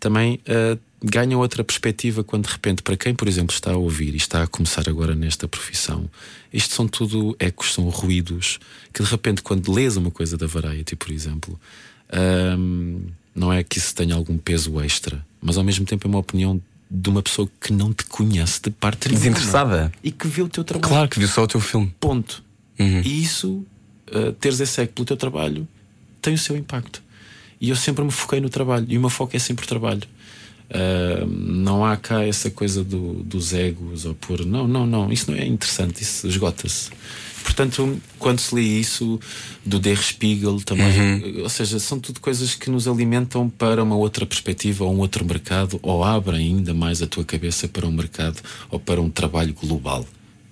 [0.00, 4.14] também uh, ganha outra perspectiva quando de repente, para quem, por exemplo, está a ouvir
[4.14, 6.10] e está a começar agora nesta profissão,
[6.52, 8.58] isto são tudo ecos, são ruídos
[8.92, 11.60] que de repente, quando lês uma coisa da Variety, por exemplo,
[12.58, 13.02] hum,
[13.34, 16.60] não é que isso tenha algum peso extra, mas ao mesmo tempo é uma opinião
[16.90, 19.08] de uma pessoa que não te conhece de parte.
[19.08, 19.92] Desinteressada.
[20.02, 20.88] e que vê o teu trabalho.
[20.88, 21.94] Claro que viu só o teu filme.
[22.00, 22.42] Ponto.
[22.78, 23.64] E isso,
[24.12, 25.68] uh, teres esse eco pelo teu trabalho,
[26.20, 27.02] tem o seu impacto.
[27.60, 28.86] E eu sempre me foquei no trabalho.
[28.88, 30.02] E o meu foco é sempre o trabalho.
[30.70, 34.44] Uh, não há cá essa coisa do- dos egos ou por.
[34.46, 35.12] Não, não, não.
[35.12, 36.02] Isso não é interessante.
[36.02, 36.90] Isso esgota-se.
[37.42, 39.18] Portanto, quando se lê isso
[39.64, 44.24] do Der Spiegel também, ou seja, são tudo coisas que nos alimentam para uma outra
[44.26, 48.38] perspectiva ou um outro mercado, ou abrem ainda mais a tua cabeça para um mercado
[48.70, 50.06] ou para um trabalho global.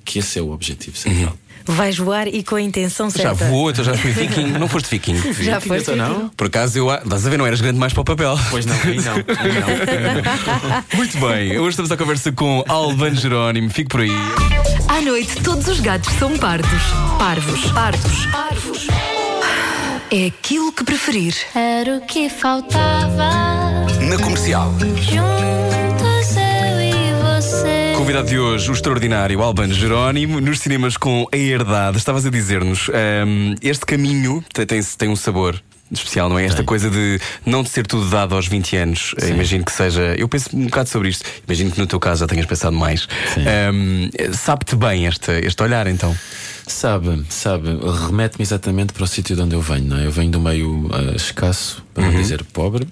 [0.09, 1.37] Que esse é o objetivo central.
[1.67, 3.45] Vais voar e com a intenção Já certa.
[3.45, 4.53] voou, então já fui viking.
[4.53, 5.17] Não foste viking.
[5.43, 5.91] Já foste.
[5.91, 6.31] Então, não?
[6.31, 6.91] Por acaso eu.
[6.95, 8.39] Estás a ver, não eras grande mais para o papel.
[8.51, 9.17] Pois não, aí não.
[9.17, 10.85] Não.
[10.97, 13.69] Muito bem, hoje estamos à conversa com Albano Jerónimo.
[13.69, 14.11] Fico por aí.
[14.89, 16.83] À noite, todos os gatos são pardos.
[17.19, 17.71] Parvos.
[17.73, 18.27] Pardos.
[18.33, 18.87] Parvos.
[20.11, 21.35] É aquilo que preferir.
[21.55, 23.29] Era o que faltava.
[24.01, 24.73] Na comercial.
[24.81, 25.88] Juntos.
[28.09, 31.99] Convidado de hoje, o extraordinário Albano Jerónimo, nos cinemas com a herdade.
[31.99, 35.63] Estavas a dizer-nos, hum, este caminho tem, tem, tem um sabor.
[35.93, 36.47] Especial, não é?
[36.47, 36.65] Esta Tem.
[36.65, 39.15] coisa de não de ser tudo dado aos 20 anos.
[39.21, 40.15] Eh, Imagino que seja.
[40.17, 41.23] Eu penso um bocado sobre isto.
[41.47, 43.07] Imagino que no teu caso já tenhas pensado mais.
[43.35, 43.43] Sim.
[43.75, 46.17] Hum, Sabe-te bem este, este olhar, então.
[46.67, 47.69] Sabe, sabe,
[48.07, 50.07] remete-me exatamente para o sítio de onde eu venho, não é?
[50.07, 52.89] Eu venho do meio ah, escasso, para não dizer pobre,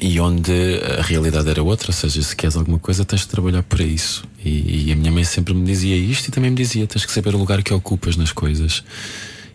[0.00, 0.52] e onde
[0.98, 4.24] a realidade era outra, ou seja, se queres alguma coisa, tens de trabalhar para isso.
[4.44, 7.12] E, e a minha mãe sempre me dizia isto e também me dizia: tens que
[7.12, 8.82] saber o lugar que ocupas nas coisas.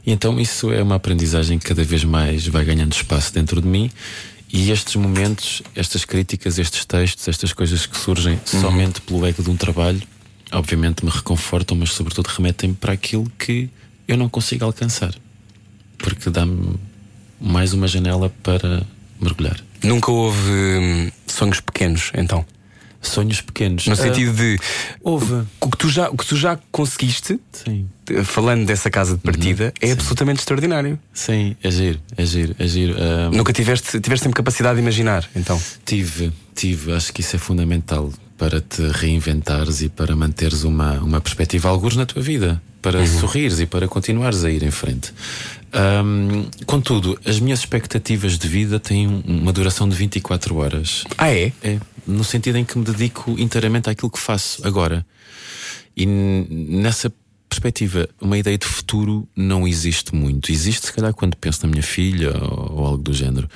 [0.05, 3.67] E então isso é uma aprendizagem que cada vez mais vai ganhando espaço dentro de
[3.67, 3.89] mim.
[4.53, 9.49] E estes momentos, estas críticas, estes textos, estas coisas que surgem somente pelo ego de
[9.49, 10.01] um trabalho,
[10.51, 13.69] obviamente me reconfortam, mas sobretudo remetem-me para aquilo que
[14.07, 15.13] eu não consigo alcançar.
[15.97, 16.75] Porque dá-me
[17.41, 18.85] mais uma janela para
[19.19, 19.59] mergulhar.
[19.83, 22.45] Nunca houve hum, sonhos pequenos, então.
[23.07, 23.85] Sonhos pequenos.
[23.87, 24.57] No Ah, sentido de.
[25.01, 25.43] houve.
[25.61, 27.87] O que tu já, o que tu já conseguiste, Sim.
[28.09, 30.99] eh, falando dessa casa de partida, é absolutamente extraordinário.
[31.13, 32.95] Sim, é giro, é giro, é giro.
[32.99, 35.61] Ah, Nunca tiveste, tiveste sempre capacidade de imaginar, então.
[35.85, 36.91] Tive, tive.
[36.93, 41.95] Acho que isso é fundamental para te reinventares e para manteres uma, uma perspectiva, alguns
[41.95, 45.13] na tua vida, para sorrires e para continuares a ir em frente.
[45.75, 51.03] Ahm, contudo, as minhas expectativas de vida têm um- uma duração de 24 horas.
[51.17, 51.51] Ah, é?
[51.61, 55.05] É, no sentido em que me dedico inteiramente àquilo que faço agora.
[55.95, 57.11] E nessa
[57.49, 60.51] perspectiva, uma ideia de futuro não existe muito.
[60.51, 63.49] Existe, se calhar, quando penso na minha filha ou, ou algo do género.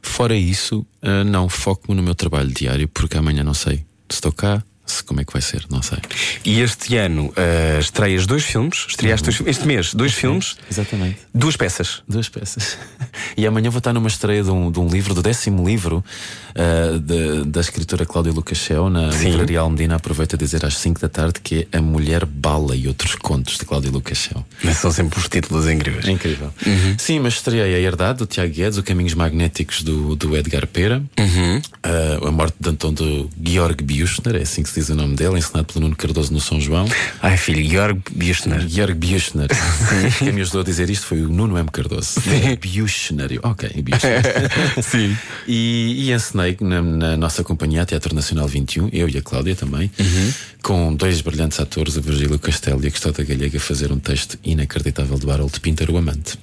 [0.00, 3.76] Fora isso, ah, não, foco-me no meu trabalho diário, porque amanhã não sei
[4.08, 4.62] se estou cá,
[5.06, 5.98] como é que vai ser, não sei.
[6.44, 11.18] E este ano eh, estreias dois filmes, estreaste dois este mês, dois filmes, Exatamente.
[11.34, 12.02] duas peças.
[12.08, 12.76] Duas peças.
[13.36, 16.04] E amanhã vou estar numa estreia de um, de um livro, do décimo livro
[16.54, 19.30] ah, de- da escritora Cláudia Lucachel, na Sim.
[19.30, 19.96] Livraria Almedina.
[19.96, 23.56] Aproveito a dizer às 5 da tarde que é A Mulher Bala e Outros Contos
[23.58, 24.44] de Cláudia Lucachel.
[24.62, 26.06] Mas são sempre os títulos incríveis.
[26.06, 26.52] É incrível.
[26.98, 31.02] Sim, mas estreiei A Herdade, do Tiago Guedes, O Caminhos Magnéticos, do, do Edgar Pera,
[31.82, 34.94] Ah, A Morte de Antão, do Georg Büchner, é assim que se se diz o
[34.94, 36.86] nome dele, ensinado pelo Nuno Cardoso no São João.
[37.22, 38.68] Ai, filho, Jörg Bichner.
[38.68, 39.48] Jörg Buchner.
[40.18, 41.70] Quem me ajudou a dizer isto foi o Nuno M.
[41.70, 42.20] Cardoso.
[42.26, 42.56] Eu,
[43.42, 44.22] Ok, Buchner.
[44.84, 45.16] Sim.
[45.48, 49.56] E, e ensinei na, na nossa companhia a Teatro Nacional 21, eu e a Cláudia
[49.56, 49.90] também,
[50.62, 54.38] com dois brilhantes atores, o Virgílio Castelo e a Custódia Gallega, a fazer um texto
[54.44, 56.38] inacreditável do Harold Pinter, o Amante,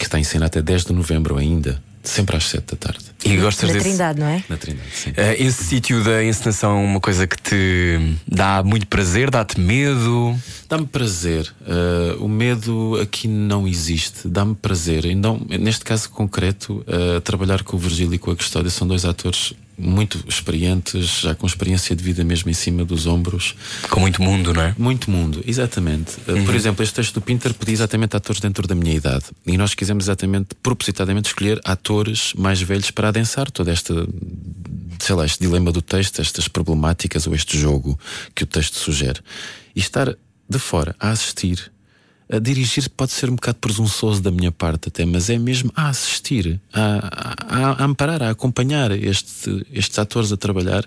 [0.00, 3.04] que está em cena até 10 de novembro ainda, sempre às 7 da tarde.
[3.22, 3.88] E gostas Na desse.
[3.88, 4.42] Trindade, não é?
[4.48, 5.12] Na Trindade, sim.
[5.14, 10.34] Eh, esse sítio da encenação é uma coisa que te dá muito prazer, dá-te medo.
[10.66, 11.52] Dá-me prazer.
[11.60, 14.26] Uh, o medo aqui não existe.
[14.26, 15.04] Dá-me prazer.
[15.04, 19.04] Então, neste caso concreto, uh, trabalhar com o Virgílio e com a Custódia são dois
[19.04, 23.54] atores muito experientes, já com experiência de vida mesmo em cima dos ombros.
[23.88, 24.74] Com muito mundo, não é?
[24.78, 26.16] Muito mundo, exatamente.
[26.28, 29.24] Uh, Por exemplo, este texto do Pinter pedia exatamente atores dentro da minha idade.
[29.46, 33.94] E nós quisemos exatamente, propositadamente, escolher atores mais velhos para adensar toda esta,
[34.98, 37.98] sei lá, este dilema do texto, estas problemáticas ou este jogo
[38.34, 39.20] que o texto sugere.
[39.74, 40.14] E estar
[40.48, 41.70] de fora a assistir,
[42.38, 46.60] dirigir, pode ser um bocado presunçoso da minha parte até, mas é mesmo a assistir,
[46.72, 50.84] a, a, a amparar, a acompanhar este, estes atores a trabalhar.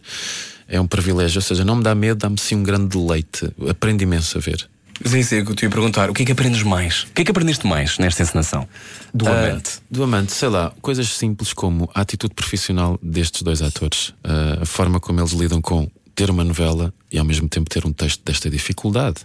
[0.68, 3.52] É um privilégio, ou seja, não me dá medo, dá-me sim um grande deleite.
[3.70, 4.70] Aprendo imenso a ver.
[5.06, 6.10] Sim, sim, é que eu te ia perguntar.
[6.10, 7.04] O que é que aprendes mais?
[7.04, 8.68] O que é que aprendeste mais nesta encenação?
[9.14, 9.72] Do Ah, amante.
[9.92, 14.66] do amante, sei lá, coisas simples como a atitude profissional destes dois atores, ah, a
[14.66, 18.22] forma como eles lidam com ter uma novela e ao mesmo tempo ter um texto
[18.24, 19.18] desta dificuldade.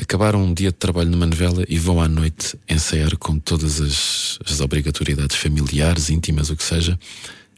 [0.00, 4.38] Acabaram um dia de trabalho numa novela e vão à noite ensaiar com todas as,
[4.44, 6.98] as obrigatoriedades familiares, íntimas, o que seja,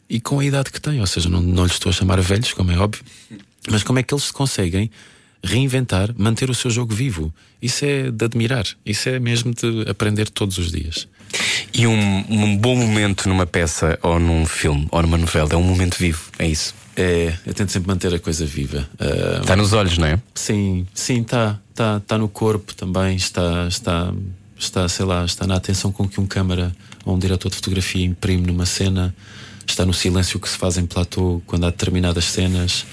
[0.08, 1.00] e com a idade que têm.
[1.00, 3.04] Ou seja, não, não lhes estou a chamar velhos, como é óbvio,
[3.70, 4.90] mas como é que eles se conseguem
[5.42, 7.32] reinventar, manter o seu jogo vivo?
[7.60, 11.06] Isso é de admirar, isso é mesmo de aprender todos os dias.
[11.72, 15.62] E um, um bom momento numa peça ou num filme ou numa novela é um
[15.62, 16.74] momento vivo, é isso.
[16.96, 18.88] É, eu tento sempre manter a coisa viva.
[18.98, 20.20] Ah, Está nos olhos, não é?
[20.34, 24.12] Sim, sim, está tá, tá no corpo também, está, está,
[24.58, 28.04] está, sei lá, está na atenção com que um câmara ou um diretor de fotografia
[28.04, 29.14] imprime numa cena,
[29.66, 32.86] está no silêncio que se faz em platô quando há determinadas cenas.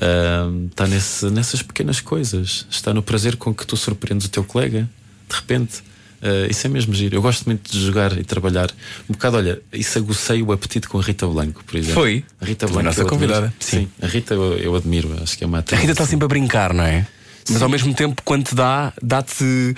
[0.00, 4.44] Ah, está nesse, nessas pequenas coisas, está no prazer com que tu surpreendes o teu
[4.44, 4.88] colega,
[5.28, 5.82] de repente.
[6.20, 7.16] Ah, isso é mesmo giro.
[7.16, 8.70] Eu gosto muito de jogar e trabalhar.
[9.08, 11.94] Um bocado, olha, isso agucei o apetite com a Rita Blanco, por exemplo.
[11.94, 12.24] Foi?
[12.40, 12.86] A Rita Foi Blanco.
[12.98, 13.54] nossa convidada.
[13.60, 13.76] Sim.
[13.82, 13.88] Sim.
[14.02, 15.80] a Rita eu, eu admiro, acho que é uma A atriz.
[15.80, 17.06] Rita está sempre a brincar, não é?
[17.50, 19.74] Mas ao mesmo tempo, quando te dá, dá-te.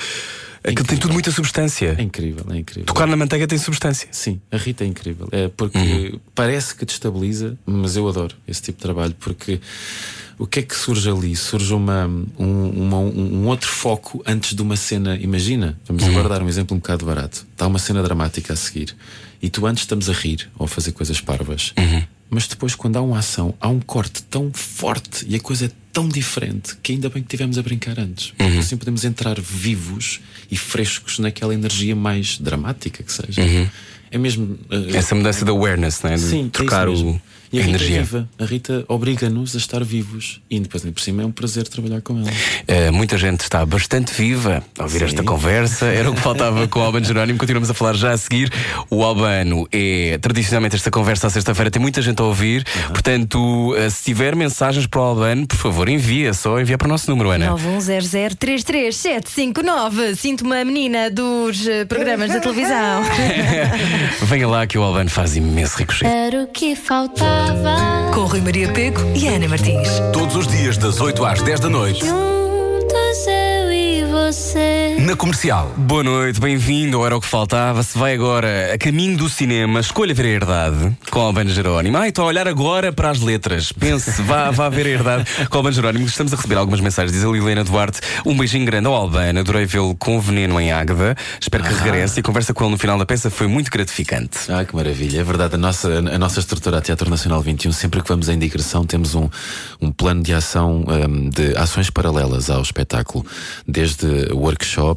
[0.63, 1.95] Aquilo tem tudo muita substância.
[1.99, 2.85] É incrível, é incrível.
[2.85, 4.09] Tocar na manteiga tem substância.
[4.11, 5.27] Sim, a Rita é incrível.
[5.33, 6.21] É porque Uhum.
[6.35, 9.59] parece que destabiliza, mas eu adoro esse tipo de trabalho porque
[10.43, 11.37] o que é que surge ali?
[11.37, 15.17] Surge uma, um, uma- um outro foco antes de uma cena.
[15.21, 16.11] Imagina, vamos Uhum.
[16.11, 17.47] agora dar um exemplo um bocado barato.
[17.53, 18.97] Está uma cena dramática a seguir
[19.43, 21.73] e tu antes estamos a rir ou a fazer coisas parvas.
[21.79, 22.03] Uhum.
[22.33, 25.71] Mas depois, quando há uma ação, há um corte tão forte e a coisa é
[25.93, 28.31] tão diferente que ainda bem que tivemos a brincar antes.
[28.39, 33.43] Porque assim podemos entrar vivos e frescos naquela energia mais dramática que seja.
[34.13, 34.57] É mesmo.
[34.71, 36.15] eh, Essa mudança de awareness, não é?
[36.15, 37.21] De Sim, é trocar isso o.
[37.53, 38.03] E a a Rita é energia.
[38.03, 38.29] viva.
[38.39, 40.41] A Rita obriga-nos a estar vivos.
[40.49, 42.31] E depois, por cima, é um prazer trabalhar com ela.
[42.67, 45.05] Eh, muita gente está bastante viva a ouvir Sim.
[45.07, 45.87] esta conversa.
[45.87, 47.39] Era o que faltava com o Albano Jerónimo.
[47.39, 48.53] Continuamos a falar já a seguir.
[48.89, 52.65] O Albano é tradicionalmente esta conversa à sexta-feira tem muita gente a ouvir.
[52.89, 56.33] Portanto, eh, se tiver mensagens para o Albano, por favor, envia.
[56.33, 57.51] Só envia para o nosso número, Ana.
[57.55, 60.15] 910033759.
[60.15, 63.03] Sinto uma menina dos eh, programas da televisão.
[64.23, 66.11] Venha lá que o Albano faz imenso ricochete.
[66.31, 67.40] Era o que faltava.
[68.15, 69.89] Com Rui Maria Peco e Ana Martins.
[70.13, 74.70] Todos os dias, das 8 às 10 da noite, Juntos eu e você.
[75.11, 75.75] Na comercial.
[75.77, 77.83] Boa noite, bem-vindo Era o que Faltava.
[77.83, 81.97] Se vai agora a caminho do cinema, escolha ver a herdade com Albano Jerónimo.
[81.99, 83.73] Ah, estou a olhar agora para as letras.
[83.73, 86.07] Pense, vá, vá ver a herdade com Albano Jerónimo.
[86.07, 87.13] Estamos a receber algumas mensagens.
[87.13, 89.41] Diz a Liliana Duarte: um beijinho grande ao Albano.
[89.41, 91.17] Adorei vê-lo com veneno em Águeda.
[91.41, 94.39] Espero que regresse e a conversa com ele no final da peça foi muito gratificante.
[94.49, 95.21] Ah, que maravilha.
[95.21, 98.39] É verdade, a nossa, a nossa estrutura a Teatro Nacional 21, sempre que vamos em
[98.39, 99.29] digressão, temos um,
[99.81, 103.27] um plano de ação, hum, de ações paralelas ao espetáculo.
[103.67, 104.33] Desde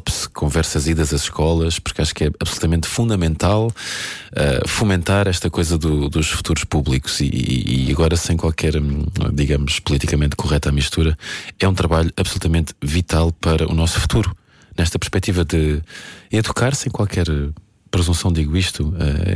[0.04, 5.78] workshops, conversas idas às escolas, porque acho que é absolutamente fundamental uh, fomentar esta coisa
[5.78, 11.16] do- dos futuros públicos e, e- e agora sem qualquer, hum, digamos, politicamente correta mistura,
[11.58, 14.34] é um trabalho absolutamente vital para o nosso futuro.
[14.76, 15.80] Nesta perspectiva de
[16.32, 17.26] educar sem qualquer
[17.96, 18.94] presunção digo isto,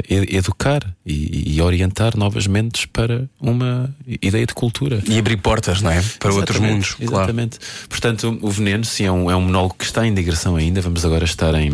[0.08, 5.02] e- educar e, e orientar novas mentes para uma ideia de cultura.
[5.06, 6.02] E abrir portas, não é?
[6.18, 6.94] Para outros Exatamente, mundos.
[6.94, 7.14] Claro.
[7.14, 7.58] Exatamente.
[7.88, 10.80] Portanto, o Veneno, sim, é um, é um monólogo que está em digressão ainda.
[10.80, 11.72] Vamos agora estar em,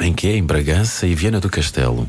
[0.00, 0.32] em quê?
[0.32, 2.08] Em Bragança e Viana do Castelo.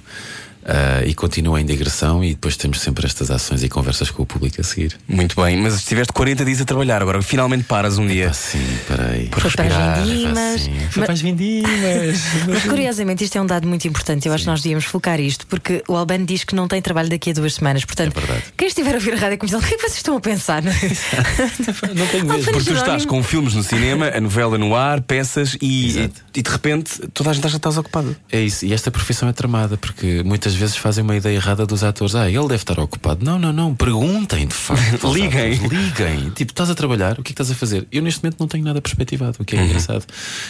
[0.72, 4.26] Ah, e continua em digressão e depois temos sempre estas ações e conversas com o
[4.26, 4.96] público a seguir.
[5.08, 8.30] Muito bem, mas estiveste 40 dias a trabalhar, agora finalmente paras um dia.
[8.30, 9.28] Ah, sim, peraí.
[9.30, 10.62] Por Foi para as vindimas.
[10.62, 12.20] Sim, foi Mas- para as vindimas.
[12.48, 14.28] Mas curiosamente, isto é um dado muito importante.
[14.28, 17.10] Eu acho que nós devíamos focar isto, porque o Albano diz que não tem trabalho
[17.10, 17.84] daqui a duas semanas.
[17.84, 18.44] Portanto, É verdade.
[18.56, 20.62] quem estiver a ouvir a rádio comercial, o que é que vocês estão a pensar?
[21.96, 22.52] não tenho mesmo.
[22.52, 26.42] Porque tu estás com filmes no cinema, a novela no ar, peças e, e, e
[26.42, 28.16] de repente toda a gente acha que estás ocupado.
[28.32, 31.84] É isso, e esta profissão é tramada porque muitas vezes fazem uma ideia errada dos
[31.84, 32.14] atores.
[32.16, 33.24] Ah, ele deve estar ocupado.
[33.26, 33.74] Não, não, não.
[33.74, 35.08] Perguntem de facto.
[35.12, 35.56] Liguem.
[35.56, 35.72] atores.
[35.72, 36.30] Liguem.
[36.32, 37.88] Tipo, estás a trabalhar, o que é que estás a fazer?
[37.92, 39.62] Eu neste momento não tenho nada perspectivado, o que Uhum.
[39.62, 40.06] é engraçado.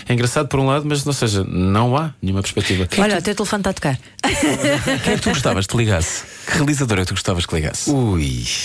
[0.07, 2.87] É engraçado por um lado, mas ou seja, não há nenhuma perspectiva.
[2.97, 3.99] Olha, o teu telefone está a tocar.
[5.03, 6.23] Quem é que tu gostavas que te ligasse?
[6.47, 7.89] Que realizador é que tu gostavas que ligasse?
[7.91, 8.23] Ui,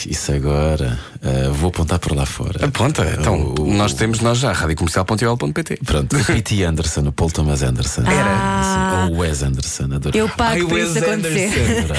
[0.08, 0.98] isso agora.
[1.22, 2.64] ah, vou apontar por lá fora.
[2.64, 5.78] Aponta, então O- nós temos nós já, radiocomercial.ol.pt.
[5.84, 6.64] Pronto, o P.T.
[6.64, 8.02] Anderson, o Paul Thomas Anderson.
[8.06, 9.06] Ah.
[9.10, 10.16] Ou o Wes Anderson, adoro.
[10.16, 11.23] Eu pago para isso acontecer.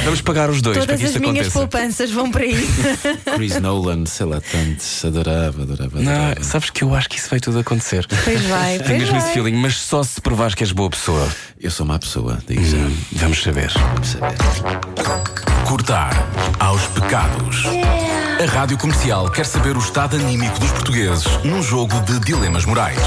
[0.03, 1.59] Vamos pagar os dois para Todas que as isto minhas aconteça.
[1.59, 2.67] poupanças vão para aí.
[3.35, 5.03] Chris Nolan, sei lá, tantos.
[5.05, 6.43] Adorava, adorava, Não, adorava.
[6.43, 8.05] sabes que eu acho que isso vai tudo acontecer.
[8.23, 11.27] Pois vai, Tenho pois mesmo esse feeling, mas só se provares que és boa pessoa.
[11.59, 12.77] Eu sou má pessoa, digo já.
[12.77, 13.71] Hum, Vamos saber.
[13.93, 14.35] Vamos saber.
[15.67, 16.13] Cortar
[16.59, 17.63] aos pecados.
[18.41, 22.99] A Rádio Comercial quer saber o estado anímico dos portugueses num jogo de dilemas morais.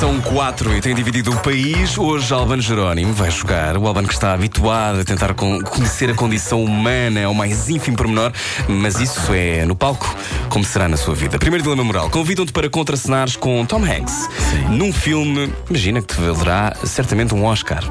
[0.00, 1.98] São quatro e tem dividido o país.
[1.98, 3.76] Hoje Albano Jerónimo vai jogar.
[3.76, 7.98] O Albano que está habituado a tentar con- conhecer a condição humana ao mais ínfimo
[7.98, 8.32] pormenor,
[8.66, 10.16] mas isso é no palco,
[10.48, 11.38] como será na sua vida.
[11.38, 12.08] Primeiro dilema moral.
[12.08, 14.26] Convidam-te para contracenares com Tom Hanks
[14.70, 17.84] num filme, imagina que te valerá certamente um Oscar.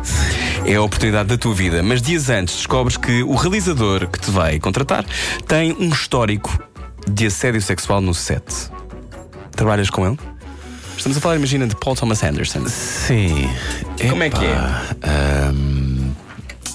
[0.65, 4.31] É a oportunidade da tua vida, mas dias antes descobres que o realizador que te
[4.31, 5.05] vai contratar
[5.47, 6.57] tem um histórico
[7.07, 8.43] de assédio sexual no set.
[9.55, 10.17] Trabalhas com ele?
[10.99, 12.65] Estamos a falar, imagina, de Paul Thomas Anderson.
[12.67, 13.49] Sim.
[14.09, 14.55] Como é que é?
[15.01, 15.98] Ahm,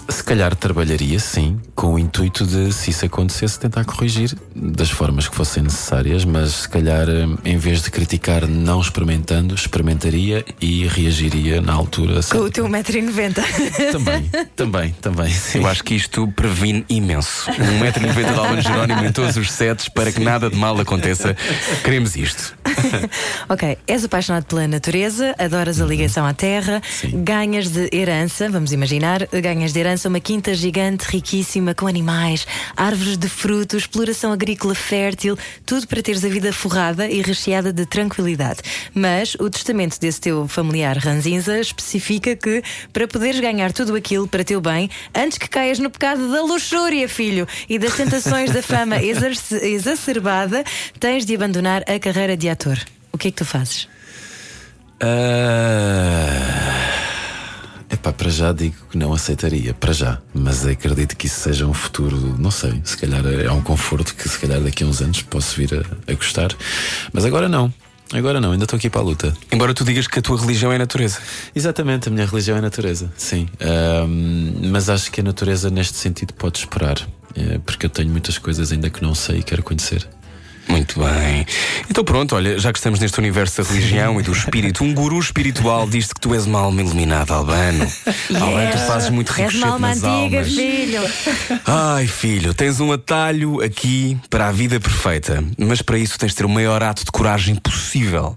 [0.08, 5.28] se calhar trabalharia, sim, com o intuito de, se isso acontecesse, tentar corrigir das formas
[5.28, 10.86] que fossem necessárias, mas se calhar, hum, em vez de criticar não experimentando, experimentaria e
[10.86, 12.20] reagiria na altura.
[12.30, 13.34] Com o teu 1,90m.
[13.92, 15.30] Também, também, também.
[15.30, 15.58] Sim.
[15.60, 17.50] Eu acho que isto previne imenso.
[17.50, 21.36] 1,90m de Albano Jerónimo em todos os sets para que nada de mal aconteça.
[21.82, 22.54] Queremos isto.
[23.48, 27.22] Ok, és apaixonado pela natureza, adoras a ligação à terra, Sim.
[27.22, 33.16] ganhas de herança, vamos imaginar, ganhas de herança uma quinta gigante, riquíssima, com animais, árvores
[33.16, 38.60] de frutos, exploração agrícola fértil, tudo para teres a vida forrada e recheada de tranquilidade.
[38.92, 44.42] Mas o testamento desse teu familiar ranzinza especifica que para poderes ganhar tudo aquilo para
[44.42, 48.96] teu bem, antes que caias no pecado da luxúria, filho, e das tentações da fama
[49.00, 50.64] exacerbada,
[50.98, 52.78] tens de abandonar a carreira de ator.
[53.12, 53.88] O que é que tu fazes?
[55.00, 56.93] Ah,
[57.94, 60.18] epá, para já digo que não aceitaria, para já.
[60.34, 64.28] Mas acredito que isso seja um futuro, não sei, se calhar é um conforto que
[64.28, 66.50] se calhar daqui a uns anos posso vir a, a gostar.
[67.12, 67.72] Mas agora não.
[68.12, 69.34] Agora não, ainda estou aqui para a luta.
[69.50, 71.18] Embora tu digas que a tua religião é a natureza.
[71.54, 73.48] Exatamente, a minha religião é a natureza, sim.
[74.70, 76.96] Mas acho que a natureza, neste sentido, pode esperar.
[77.36, 80.06] eh, porque eu tenho muitas coisas ainda que não sei e quero conhecer.
[80.68, 81.46] Muito bem.
[81.90, 85.18] Então pronto, olha, já que estamos neste universo da religião e do espírito, um guru
[85.18, 87.84] espiritual diz-te que tu és uma alma iluminada, Albano.
[88.34, 90.54] Albano, tu fazes muito ricochete alma nas antiga, almas.
[90.54, 91.00] filho.
[91.66, 96.36] Ai, filho, tens um atalho aqui para a vida perfeita, mas para isso tens de
[96.36, 98.36] ter o maior ato de coragem possível.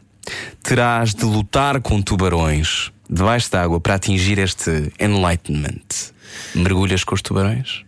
[0.62, 6.12] Terás de lutar com tubarões debaixo d'água para atingir este enlightenment.
[6.54, 7.87] Mergulhas com os tubarões?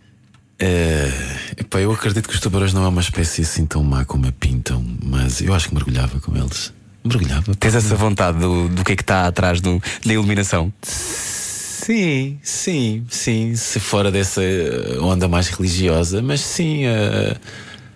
[0.62, 1.10] Eh,
[1.56, 4.32] epá, eu acredito que os tubarões não é uma espécie assim tão má como a
[4.32, 6.72] pintam, mas eu acho que mergulhava com eles.
[7.02, 7.54] Mergulhava.
[7.54, 10.70] Tens essa vontade do, do que é que está atrás do- da iluminação?
[10.82, 13.56] Sim, sim, sim.
[13.56, 16.84] Se fora dessa eh, onda mais religiosa, mas sim.
[16.84, 17.36] eh,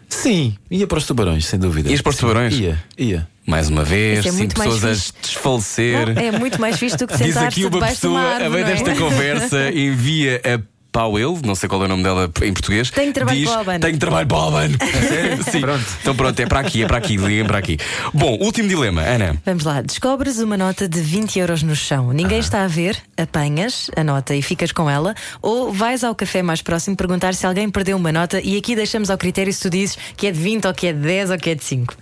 [0.09, 1.91] sim, ia para os tubarões, sem dúvida.
[1.91, 2.55] Ias para os tubarões?
[2.55, 3.29] Ia, ia.
[3.47, 6.15] Mais uma vez, é cinco pessoas a desfalecer.
[6.15, 8.45] Não, é muito mais fixe do que Diz sentar-se aqui uma pessoa, árvore.
[8.47, 8.69] a meio é?
[8.73, 12.89] desta conversa, envia a Pauel, não sei qual é o nome dela em português.
[12.89, 13.81] Tenho trabalho diz, para o Albano.
[13.81, 14.79] Tenho trabalho para o Albano.
[15.09, 15.43] Sério?
[15.51, 15.61] Sim.
[16.01, 17.79] Então pronto, é para aqui, é para aqui, liguem para aqui.
[18.15, 19.37] Bom, último dilema, Ana.
[19.45, 22.13] Vamos lá, descobres uma nota de 20 euros no chão.
[22.13, 26.45] Ninguém está a ver, apanhas a nota e ficas com ela, ou vais ao café
[26.45, 29.71] mais próximo perguntar se alguém perdeu uma nota e aqui deixamos ao critério se tu
[29.71, 31.93] dizes que é de 20 ou que é de 10 ou que é de 5.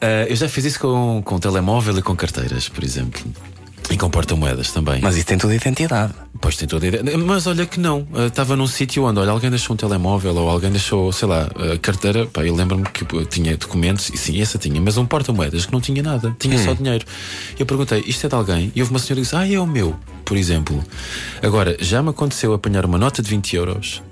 [0.00, 3.20] Eh, eu já fiz isso com, com telemóvel e com carteiras, por exemplo.
[3.88, 5.00] E com porta-moedas também.
[5.00, 6.12] Mas isso tem toda a identidade.
[6.40, 7.16] Pois tem toda a ideia.
[7.18, 8.00] Mas olha que não.
[8.12, 11.48] Uh, Estava num sítio onde olha, alguém deixou um telemóvel ou alguém deixou, sei lá,
[11.72, 12.26] a carteira.
[12.26, 15.72] Pá, eu lembro-me que pô, tinha documentos, e sim, essa tinha, mas um porta-moedas que
[15.72, 17.04] não tinha nada, tinha só dinheiro.
[17.58, 18.72] Eu perguntei, isto é de alguém?
[18.74, 19.94] E houve uma senhora que disse, ah, é o meu,
[20.24, 20.84] por exemplo.
[21.42, 24.02] Agora, já me aconteceu apanhar uma nota de 20 euros.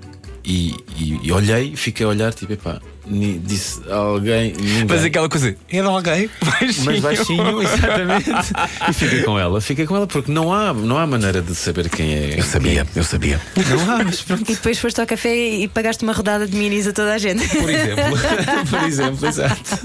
[0.43, 4.53] E, e- e olhei, fiquei a olhar, tipo, epá, disse alguém.
[4.53, 4.85] Ninguém.
[4.87, 6.29] Mas aquela coisa, é de alguém?
[6.43, 6.85] Baixinho.
[6.85, 8.31] Mas baixinho, exatamente.
[8.89, 11.89] e fiquei com ela, fiquei com ela, porque não há, não há maneira de saber
[11.89, 12.39] quem é.
[12.39, 13.41] Eu sabia, eu sabia.
[13.69, 14.49] Não há, mas pronto.
[14.49, 17.47] E depois foste ao café e pagaste uma rodada de minis a toda a gente.
[17.47, 18.17] Por exemplo,
[18.69, 19.77] por exemplo, exato.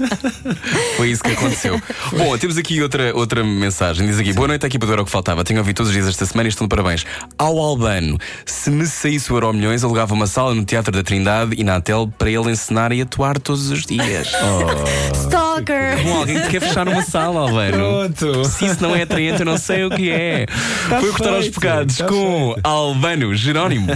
[0.97, 1.81] Foi isso que aconteceu.
[2.17, 4.07] Bom, temos aqui outra, outra mensagem.
[4.07, 5.43] Diz aqui: Boa noite, equipa do Euro que faltava.
[5.43, 7.05] Tenho ouvido todos os dias esta semana e estão de parabéns.
[7.37, 11.55] Ao Albano, se me saísse o Euro Milhões, alugava uma sala no Teatro da Trindade
[11.57, 14.31] e na Atel para ele encenar e atuar todos os dias.
[15.13, 16.01] Stalker!
[16.03, 17.77] Bom, alguém que quer fechar uma sala, Albano.
[17.77, 18.45] Pronto.
[18.45, 20.45] Se isso não é atraente, eu não sei o que é.
[20.87, 23.87] Foi cortar aos feito, pecados tá com Albano Jerónimo.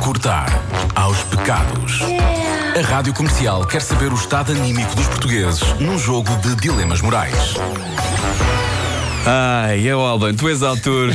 [0.00, 0.46] Cortar
[0.94, 2.00] aos pecados.
[2.76, 7.54] A Rádio Comercial quer saber o estado anímico dos portugueses num jogo de dilemas morais.
[9.26, 11.08] Ai, é o Albano, tu és autor.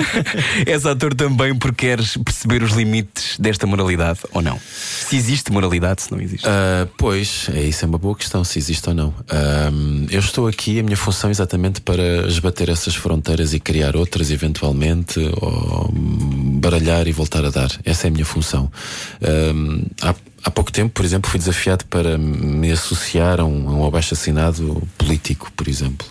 [0.66, 4.58] és autor também porque queres perceber os limites desta moralidade ou não?
[4.58, 6.48] Se existe moralidade, se não existe.
[6.48, 9.14] Ah, pois, é isso é uma boa questão, se existe ou não.
[9.28, 13.96] Ahm, eu estou aqui, a minha função é exatamente para esbater essas fronteiras e criar
[13.96, 17.70] outras, eventualmente, ou baralhar e voltar a dar.
[17.84, 18.72] Essa é a minha função.
[19.20, 23.72] Ahm, há, há pouco tempo, por exemplo, fui desafiado para me associar a um, a
[23.72, 26.06] um abaixo assinado político, por exemplo.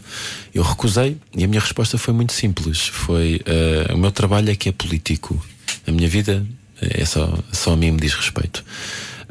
[0.54, 2.88] Eu recusei e a minha resposta foi muito simples.
[2.88, 5.42] Foi ah, o meu trabalho é que é político.
[5.88, 6.46] A minha vida
[6.82, 8.64] é só, só a mim me diz respeito.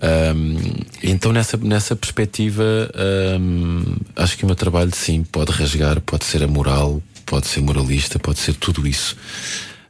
[0.01, 0.57] Ahm,
[1.03, 6.42] então, nessa, nessa perspectiva, ahm, acho que o meu trabalho, sim, pode rasgar, pode ser
[6.42, 9.16] amoral, pode ser moralista, pode ser tudo isso.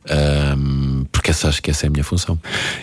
[0.08, 2.38] Ahm, porque essa, acho que essa é a minha função.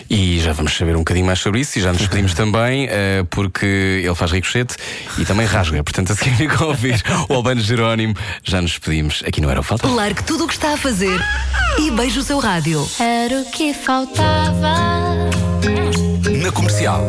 [0.08, 3.24] E já vamos saber um bocadinho mais sobre isso e já nos despedimos também, eh,
[3.30, 4.76] porque ele faz ricochete
[5.18, 5.82] e também rasga.
[5.84, 8.14] Portanto, a seguir fica a ouvir o Albano Jerónimo.
[8.44, 9.86] Já nos despedimos aqui no Era o que Falta.
[9.88, 11.20] Largue tudo o que está a fazer
[11.78, 12.88] e beije o seu rádio.
[12.98, 14.74] Era o que faltava.
[16.42, 17.06] Na Comercial.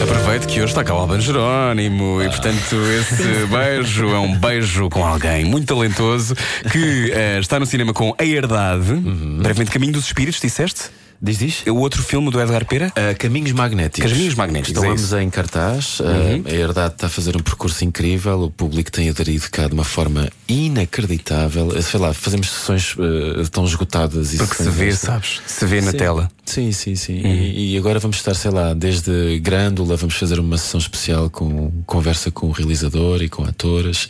[0.00, 4.88] Aproveito que hoje está cá o Albano Jerónimo e, portanto, esse beijo é um beijo
[4.88, 6.34] com alguém muito talentoso
[6.70, 8.94] que eh, está no cinema com A Herdade,
[9.40, 10.90] brevemente Caminho dos Espíritos, disseste?
[11.24, 11.62] Diz, diz?
[11.64, 12.88] É o outro filme do Edgar Pera?
[12.88, 14.10] Uh, Caminhos Magnéticos.
[14.10, 15.12] Caminhos Magnéticos, é Estamos.
[15.12, 15.20] Uhum.
[15.20, 16.00] em cartaz.
[16.00, 16.04] Uh,
[16.44, 18.40] a Herdade está a fazer um percurso incrível.
[18.40, 21.80] O público tem aderido cá de uma forma inacreditável.
[21.80, 25.40] Sei lá, fazemos sessões uh, tão esgotadas e Porque se vê, sabes?
[25.46, 26.28] Se vê na tela.
[26.44, 27.22] Sim, sim, sim.
[27.22, 27.30] Uhum.
[27.30, 31.70] E, e agora vamos estar, sei lá, desde Grândola, vamos fazer uma sessão especial com
[31.86, 34.08] conversa com o realizador e com atores.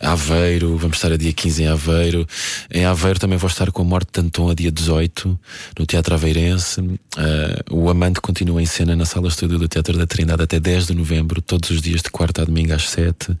[0.00, 2.26] Aveiro, vamos estar a dia 15 em Aveiro.
[2.70, 5.38] Em Aveiro também vou estar com a Morte de Anton a dia 18,
[5.78, 6.82] no Teatro Aveirense.
[7.16, 10.88] Ah, o Amante continua em cena na Sala Estúdio do Teatro da Trindade até 10
[10.88, 13.36] de novembro, todos os dias de quarta a domingo às 7.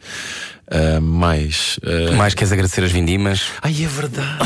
[0.74, 1.78] Ah, mais.
[1.84, 3.42] ah, Mais queres agradecer as vindimas?
[3.60, 4.38] Ai, é verdade.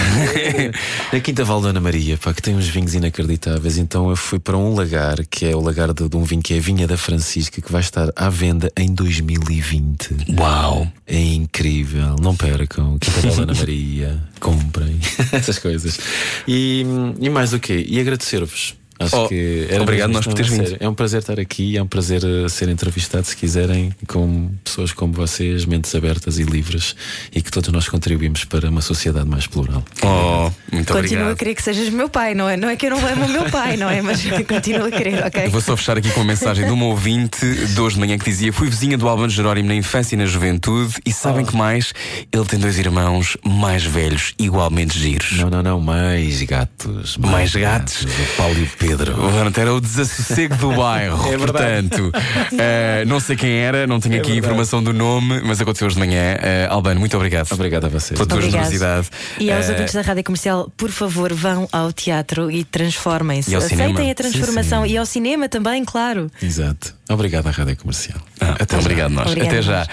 [1.12, 3.75] Na Quinta Val da Ana Maria, pá, que tem uns vinhos inacreditáveis.
[3.76, 6.54] Então eu fui para um lagar, que é o lagar de, de um vinho que
[6.54, 10.16] é a Vinha da Francisca, que vai estar à venda em 2020.
[10.38, 10.90] Uau!
[11.06, 12.16] É incrível.
[12.20, 12.98] Não percam.
[12.98, 14.22] Quinta Ana Maria.
[14.40, 14.98] Comprem.
[15.32, 15.98] Essas coisas.
[16.46, 16.84] E,
[17.20, 17.84] e mais do quê?
[17.88, 18.74] E agradecer-vos.
[18.98, 20.76] Acho Oh, que era obrigado mesmo nós por teres a vindo.
[20.80, 24.92] É um prazer estar aqui, é um prazer eh, ser entrevistado, se quiserem, com pessoas
[24.92, 26.96] como vocês, mentes abertas e livres,
[27.34, 29.84] e que todos nós contribuímos para uma sociedade mais plural.
[30.02, 31.36] Oh, muito Continuo a obrigado.
[31.36, 32.56] querer que sejas meu pai, não é?
[32.56, 34.00] Não é que eu não amo o meu pai, não é?
[34.00, 35.46] Mas continuo a querer, ok?
[35.46, 38.16] Eu vou só fechar aqui com uma mensagem de uma ouvinte de hoje de manhã
[38.18, 41.54] que dizia: Fui vizinha do Albano Jerónimo na infância e na juventude, e sabem que
[41.54, 41.92] mais?
[42.32, 45.32] Ele tem dois irmãos mais velhos, igualmente giros.
[45.32, 47.16] Não, não, não, mais gatos.
[47.18, 48.02] Mais gatos?
[48.04, 48.85] O Paulo e o Pedro.
[48.94, 51.32] Portanto, era o desassossego do bairro.
[51.32, 51.38] É.
[51.38, 52.12] Portanto,
[52.58, 54.46] eh, não sei quem era, não tenho aqui a verdade.
[54.46, 56.36] informação do nome, mas aconteceu hoje de manhã.
[56.40, 57.50] Eh, Albano, muito obrigado.
[57.52, 58.16] Obrigado a vocês.
[58.18, 58.52] Pela tua Obrigado.
[58.70, 59.08] generosidade.
[59.38, 63.50] E aos Eh, ouvintes da Rádio Comercial, por favor, vão ao teatro e transformem-se.
[63.50, 64.10] E ao Aceitem cinema.
[64.10, 64.86] a transformação.
[64.86, 66.30] E ao cinema também, claro.
[66.42, 66.94] Exato.
[67.08, 68.18] Obrigado à Rádio Comercial.
[68.40, 68.80] ah, Até já.
[68.80, 69.26] obrigado, nós.
[69.28, 69.86] Obrigada, Até já.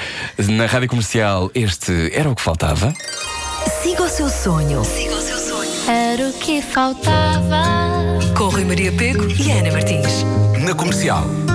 [0.54, 2.94] Na rádio comercial, este era o que faltava.
[3.82, 4.82] Siga o seu sonho.
[5.88, 8.03] Era o que faltava.
[8.44, 10.26] Com Rui Maria Peco e Ana Martins.
[10.60, 11.54] Na Comercial.